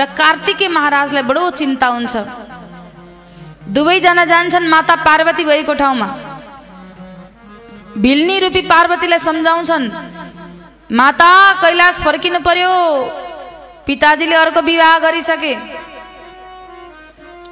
र 0.01 0.05
कार्तिके 0.17 0.69
महाराजलाई 0.69 1.25
बडो 1.29 1.51
चिन्ता 1.61 1.87
हुन्छ। 1.87 2.17
दुवैजना 3.69 4.25
जान्छन् 4.25 4.69
माता 4.69 4.95
पार्वती 5.05 5.45
भएको 5.45 5.73
ठाउँमा। 5.75 6.07
भिल्नी 7.99 8.39
रूपी 8.41 8.63
पार्वतीलाई 8.63 9.19
सम्झाउँछन् 9.19 9.87
माता 10.91 11.31
कैलाश 11.61 11.99
फर्किनु 12.01 12.41
पर्यो। 12.41 12.73
पिताजीले 13.87 14.35
अर्को 14.35 14.61
विवाह 14.61 14.99
गरिसके। 14.99 15.53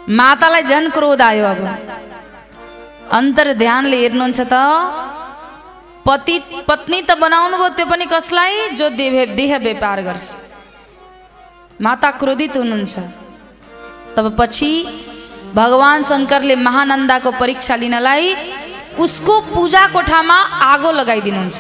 मातालाई 0.09 0.63
झन् 0.63 0.91
क्रोध 0.91 1.23
आयो 1.23 1.45
अब। 1.45 1.61
अन्तर 3.13 3.53
ध्यानले 3.55 3.97
हेर्नुहुन्छ 3.97 4.41
त। 4.41 4.55
पति 6.07 6.37
पत्नी 6.69 7.03
त 7.03 7.11
बनाउनु 7.19 7.57
भयो 7.59 7.69
त्यो 7.77 7.87
पनि 7.87 8.07
कसलाई? 8.07 8.55
जो 8.79 8.89
देह 8.91 9.35
देह 9.35 9.53
व्यापार 9.59 10.03
गर्छ। 10.03 10.27
माता 11.81 12.11
क्रोधित 12.11 12.57
हुनुहुन्छ। 12.57 12.95
तब 14.17 14.37
पछि 14.41 14.71
भगवान् 15.57 16.05
शङ्करले 16.05 16.57
महानन्दाको 16.67 17.31
परीक्षा 17.41 17.75
लिनलाई 17.83 18.25
उसको 19.05 19.35
पूजा 19.55 19.83
कोठामा 19.95 20.37
आगो 20.73 20.91
लगाइदिनुहुन्छ। 21.01 21.57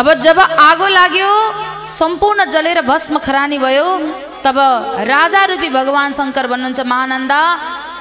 अब 0.00 0.06
जब 0.24 0.38
आगो 0.40 0.88
लाग्यो 0.88 1.30
सम्पूर्ण 1.86 2.44
जलेर 2.50 2.80
भस्म 2.82 3.18
खरानी 3.26 3.58
भयो 3.58 3.88
तब 4.44 4.58
राजा 5.12 5.42
रूपी 5.50 5.68
भगवान् 5.78 6.16
शङ्कर 6.18 6.46
भन्नुहुन्छ 6.52 6.80
महानन्दा 6.92 7.40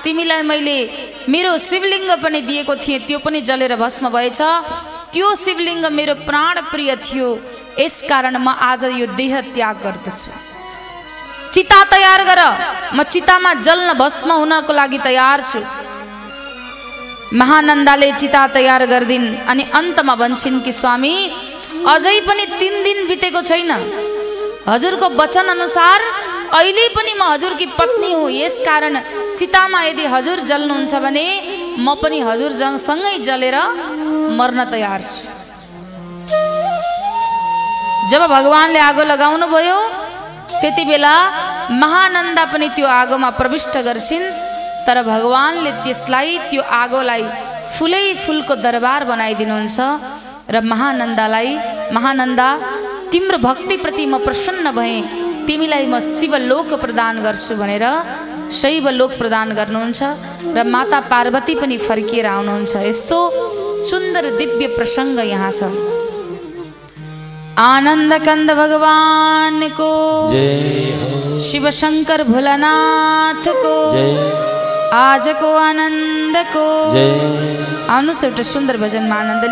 तिमीलाई 0.03 0.41
मैले 0.51 0.77
मेरो 1.29 1.51
शिवलिङ्ग 1.69 2.11
पनि 2.23 2.41
दिएको 2.49 2.75
थिएँ 2.83 2.99
त्यो 3.07 3.19
पनि 3.25 3.41
जलेर 3.49 3.75
भस्म 3.77 4.09
भएछ। 4.09 4.41
त्यो 5.13 5.27
शिवलिङ्ग 5.45 5.85
मेरो 5.97 6.15
प्राण 6.27 6.61
प्रिय 6.71 6.95
थियो 7.05 7.27
यसकारण 7.79 8.35
म 8.41 8.47
आज 8.69 8.81
यो 8.97 9.05
देह 9.19 9.33
त्याग 9.53 9.75
गर्दछु। 9.85 10.50
चिता 11.53 11.79
तयार 11.93 12.21
गर। 12.25 12.41
म 12.95 13.03
चितामा 13.03 13.51
जल्न 13.67 13.89
भस्म 13.99 14.29
हुनको 14.41 14.73
लागि 14.73 14.99
तयार 15.07 15.41
छु। 15.41 15.59
महानन्दाले 17.39 18.09
चिता 18.21 18.43
तयार 18.55 18.81
गरिदिन् 18.91 19.27
अनि 19.51 19.63
अन्तमा 19.79 20.15
भन्छन् 20.21 20.63
कि 20.63 20.71
स्वामी 20.71 21.15
अझै 21.93 22.19
पनि 22.27 22.45
तिन 22.59 22.73
दिन 22.83 22.99
बितेको 23.07 23.41
छैन। 23.41 23.71
हजुरको 24.67 25.07
वचन 25.19 25.47
अनुसार 25.55 25.99
अहिले 26.59 26.87
पनि 26.95 27.13
म 27.19 27.23
हजुरकी 27.33 27.65
पत्नी 27.79 28.11
हुँ। 28.13 28.31
यस 28.31 28.55
कारण 28.67 28.95
चितामा 29.39 29.79
यदि 29.83 30.05
हजुर 30.13 30.39
जल्नुहुन्छ 30.49 30.93
भने 31.03 31.25
म 31.79 31.95
पनि 32.01 32.19
हजुर 32.29 32.51
सँगै 32.87 33.17
जलेर 33.27 33.57
मर्न 34.37 34.59
तयार 34.71 35.01
छु। 35.01 35.19
जब 38.11 38.21
भगवान्ले 38.35 38.79
आगो 38.89 39.03
लगाउनु 39.03 39.47
भयो 39.47 39.79
त्यति 40.59 40.83
बेला 40.89 41.13
महानन्दा 41.83 42.43
पनि 42.51 42.67
त्यो 42.75 42.87
आगोमा 43.01 43.29
प्रविष्ट 43.39 43.75
गर्छिन्। 43.87 44.25
तर 44.85 44.97
भगवान्ले 45.13 45.71
त्यसलाई 45.83 46.29
त्यो 46.49 46.61
आगोलाई 46.81 47.23
फुलै 47.75 48.05
फुलको 48.23 48.53
दरबार 48.65 49.01
बनाइदिनुहुन्छ 49.11 49.77
र 50.53 50.55
महानन्दालाई 50.71 51.49
महानन्दा 51.95 52.47
तिम्रो 53.11 53.37
भक्तिप्रति 53.47 54.05
म 54.05 54.17
प्रसन्न 54.27 54.65
भएँ 54.77 54.99
तिमीलाई 55.47 55.85
म 55.93 55.99
शिवलोक 55.99 56.69
प्रदान 56.83 57.13
गर्छु 57.25 57.53
भनेर 57.61 57.85
शैवलोक 58.59 59.11
प्रदान 59.21 59.47
गर्नुहुन्छ 59.59 60.01
र 60.55 60.59
माता 60.73 60.99
पार्वती 61.13 61.53
पनि 61.61 61.77
फर्किएर 61.87 62.25
आउनुहुन्छ। 62.35 62.73
यस्तो 62.89 63.17
सुन्दर 63.89 64.23
दिव्य 64.39 64.67
प्रसङ्ग 64.77 65.19
यहाँ 65.33 65.51
छ। 65.57 65.61
आनन्द 67.61 68.13
कन्द 68.25 68.51
भगवानको 68.51 69.89
जय 70.31 70.97
हो। 71.01 71.39
शिव 71.39 71.69
शङ्कर 71.71 72.23
भोलानाथको 72.23 73.73
जय। 73.91 74.11
आजको 74.93 75.49
आनन्दको 75.57 76.65
जय। 76.93 77.11
आउनुहोस् 77.89 78.23
एउटा 78.23 78.43
सुन्दर 78.43 78.77
भजनमा 78.77 79.15
आनन्द 79.15 79.45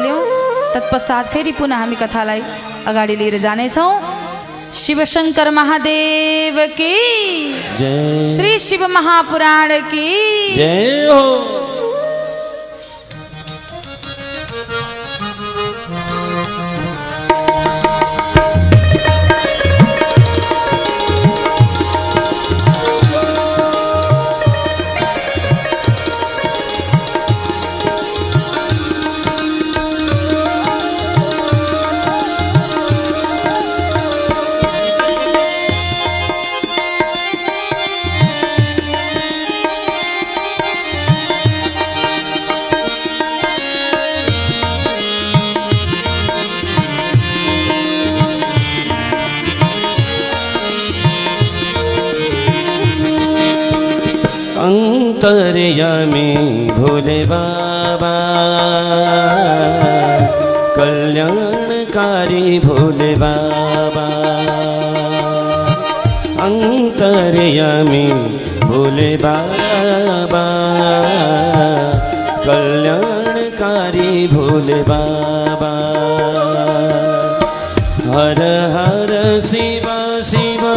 तत्पश्चात 0.74 1.26
फेरि 1.34 1.52
पुनः 1.52 1.78
हामी 1.78 1.96
कथालाई 1.96 2.42
अगाडि 2.88 3.16
लिएर 3.16 3.38
जानेछौँ 3.38 3.92
शिवशङ्कर 4.74 5.50
महादेव 5.52 6.56
की। 6.78 6.96
जय। 7.78 8.36
श्री 8.36 8.58
शिव 8.60 8.88
महापुराण 8.88 9.70
की। 9.92 10.10
जय 10.54 11.08
हो। 11.12 11.69
अन्तर्यामी 55.70 56.36
भोले 56.70 57.26
बाबा। 57.26 58.14
कल्याणकारी 60.78 62.60
भोले 62.60 63.16
बाबा। 63.16 64.06
अन्तर्यामी 66.46 68.08
भोले 68.64 69.18
बाबा। 69.18 70.46
कल्याणकारी 72.46 74.28
भोले 74.28 74.82
बाबा। 74.82 75.74
हर 78.10 78.42
हर 78.72 79.40
शिव 79.42 80.20
शिव 80.24 80.68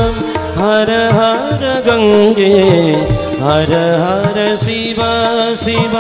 हर 0.59 0.91
हर 1.13 1.83
गङ्गे 1.87 3.22
हर 3.45 3.73
हर 4.03 4.39
शिव 4.57 5.01
शिव 5.63 5.95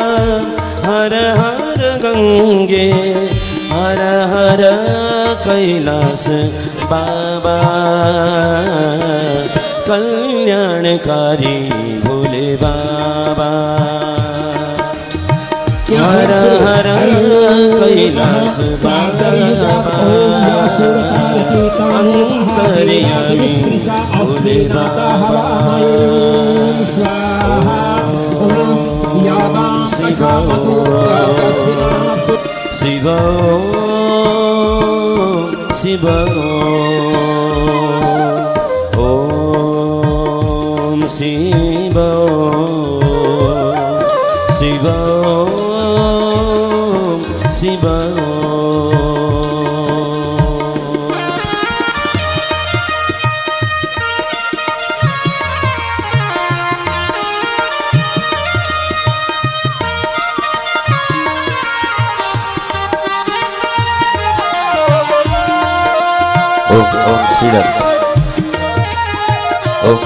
हर 0.86 1.14
हर 1.38 1.80
गङ्गे 2.04 2.88
हर 3.72 4.00
हर 4.32 4.62
कैलास 5.46 6.26
बाबा। 6.92 7.56
कल्याणकारी 9.88 11.56
भोले 12.04 12.48
बाबा 12.62 13.50
हर 16.00 16.30
हर 16.64 16.88
कैलास 17.78 18.58
बाबा 18.84 19.30
अन्तर्यामी 21.98 23.52
भोले 24.16 24.58
बाबा 24.74 25.40
शिव 29.92 30.22
शिव 32.78 33.06
शिव 35.80 36.04
ॐ 40.92 41.06
शिव 41.16 41.96
शिव 41.96 41.96
शिव 47.72 48.92
ओम 66.72 66.92
ओम 67.10 67.26
श्रीराम 67.32 67.68
ओम 69.88 70.04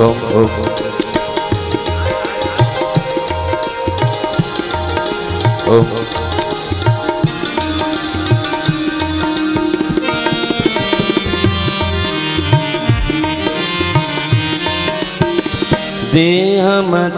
ओम 0.00 0.20
ओम 0.38 0.50
ओम 0.62 0.87
देहमा 5.68 5.80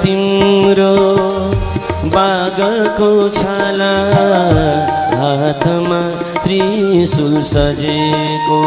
तिम्रो 0.02 0.94
बागको 2.14 3.10
छाला 3.28 3.92
हातमा 5.20 6.00
त्रिशूल 6.42 7.42
सजेको। 7.42 8.60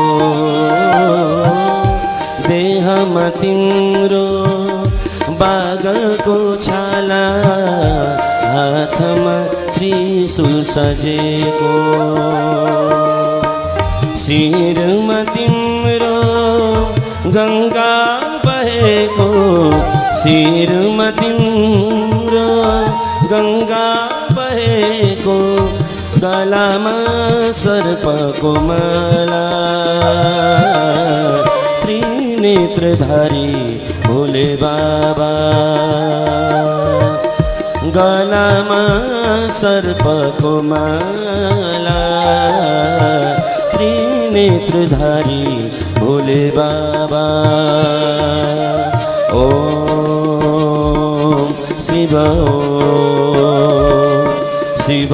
देहमा 2.48 3.30
तिम्रो 3.42 4.28
बागको 5.44 6.38
छाला 6.62 7.24
हातमा 8.56 9.63
त्रिशूल 9.84 10.64
सजेको। 10.64 11.72
शिरमा 14.18 15.24
तिम्रो 15.24 16.20
गङ्गा 17.32 17.96
बहेको। 18.46 19.28
शिरमा 20.14 21.12
तिम्रो 21.12 22.48
गङ्गा 23.28 24.10
बहेको। 24.32 25.38
गलामा 26.18 26.96
सर्पको 27.52 28.54
माला। 28.54 29.46
त्रिनेत्रधारी 31.82 33.52
भोले 34.08 34.56
बाबा। 34.56 35.34
माला 40.70 42.02
त्रिनेत्रधारी 43.74 45.46
भोले 46.00 46.50
बाबा। 46.50 47.26
शिव 51.82 52.14
शिव 52.14 52.14
शिव 54.78 55.12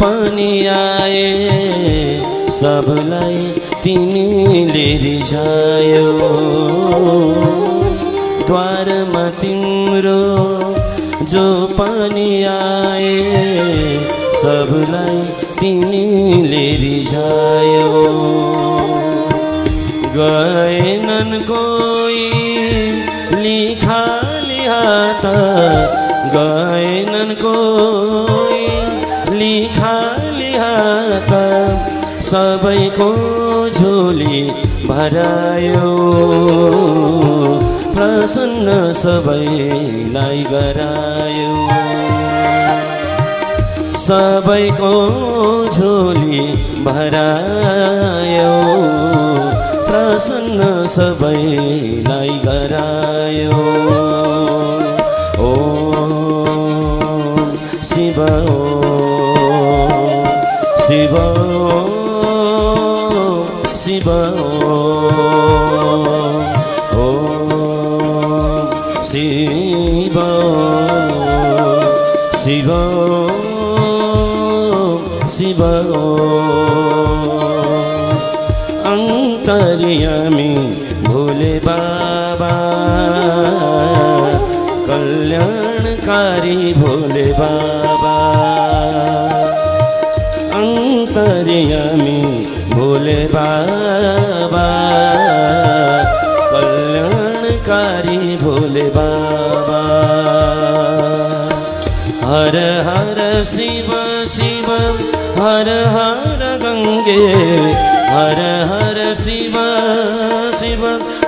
पनि 0.00 0.52
आए 0.66 1.28
सबलाई 2.50 3.36
तिमीले 3.84 4.88
रिझायो। 5.02 6.06
द्वारमा 8.46 9.24
तिम्रो 9.40 10.22
जो 11.32 11.46
पनि 11.78 12.30
आए 12.44 13.14
सबलाई 14.42 15.18
तिमीले 15.60 16.66
रिझायो। 16.84 17.90
गएनन् 20.18 21.34
कोही 21.50 22.30
लिखा 23.42 24.04
लिहात 24.48 25.24
गएनन् 26.34 27.17
सबैको 32.28 33.12
झोली 33.70 34.50
भरायो। 34.86 35.92
प्रसन्न 37.94 38.92
सबैलाई 38.92 40.42
गरायो। 40.50 41.52
सबैको 43.96 44.92
झोली 45.72 46.40
भरायो। 46.84 48.54
प्रसन्न 49.86 50.86
सबैलाई 50.86 52.28
गरायो। 52.28 53.62
ओ 55.40 55.54
शिव 57.84 58.20
शिव। 60.78 61.97
शिव 63.80 64.08
ओ 66.98 67.06
शिव 69.10 70.16
शिव 72.40 72.70
शिव 75.36 75.62
अंतर्यामी 78.92 80.48
भोले 81.06 81.54
बाबा 81.66 82.52
कल्याणकारी 84.88 86.72
भोले 86.80 87.24
बाबा 87.38 88.16
अंतर्यामी 90.60 92.18
भोले 92.88 93.16
बाबा 93.32 94.66
कल्याणकारी 96.52 98.16
भोले 98.42 98.84
बाबा 98.94 99.80
हर 102.30 102.56
हर 102.88 103.20
शिव 103.50 103.92
शिव 104.34 104.70
हर 105.42 105.68
हर 105.96 106.42
गंगे 106.64 107.20
हर 108.14 108.40
हर 108.72 109.02
शिव 109.24 109.58
शिव 110.60 110.86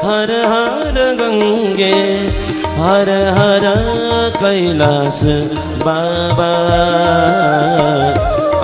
हर 0.08 0.32
हर 0.54 0.98
गंगे 1.20 1.94
हर 2.80 3.10
हर 3.38 3.68
कैलास 4.40 5.22
बाबा 5.86 6.52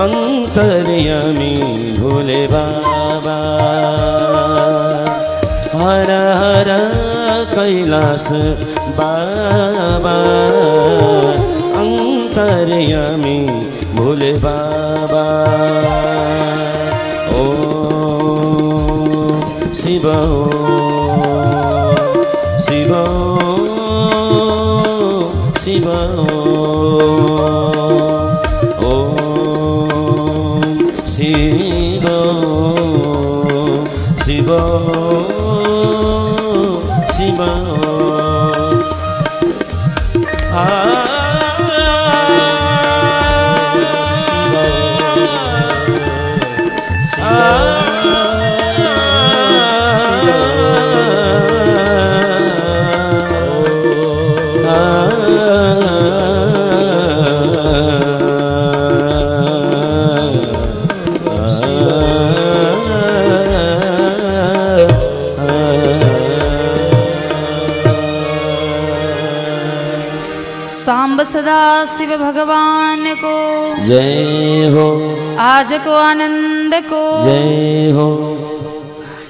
अंतर्यामी 0.05 1.55
भोले 1.99 2.47
बाबा। 2.47 3.37
हर 5.83 6.11
हर 6.41 6.71
कैलास 7.55 8.29
बाबा। 8.99 10.17
अंतर्यामी 11.81 13.39
भोले 13.95 14.33
बाबा। 14.45 15.27
ओ 17.39 17.45
शिव 19.75 20.07
शिव 22.67 22.93
शिव 25.65 25.87
शिव 37.17 37.41
आ 40.53 40.86
जय 73.87 74.69
हो। 74.69 74.87
आज 75.39 75.73
को 75.73 75.91
आनंद 75.91 76.75
को 76.75 77.25
जय 77.25 77.91
हो। 77.91 78.36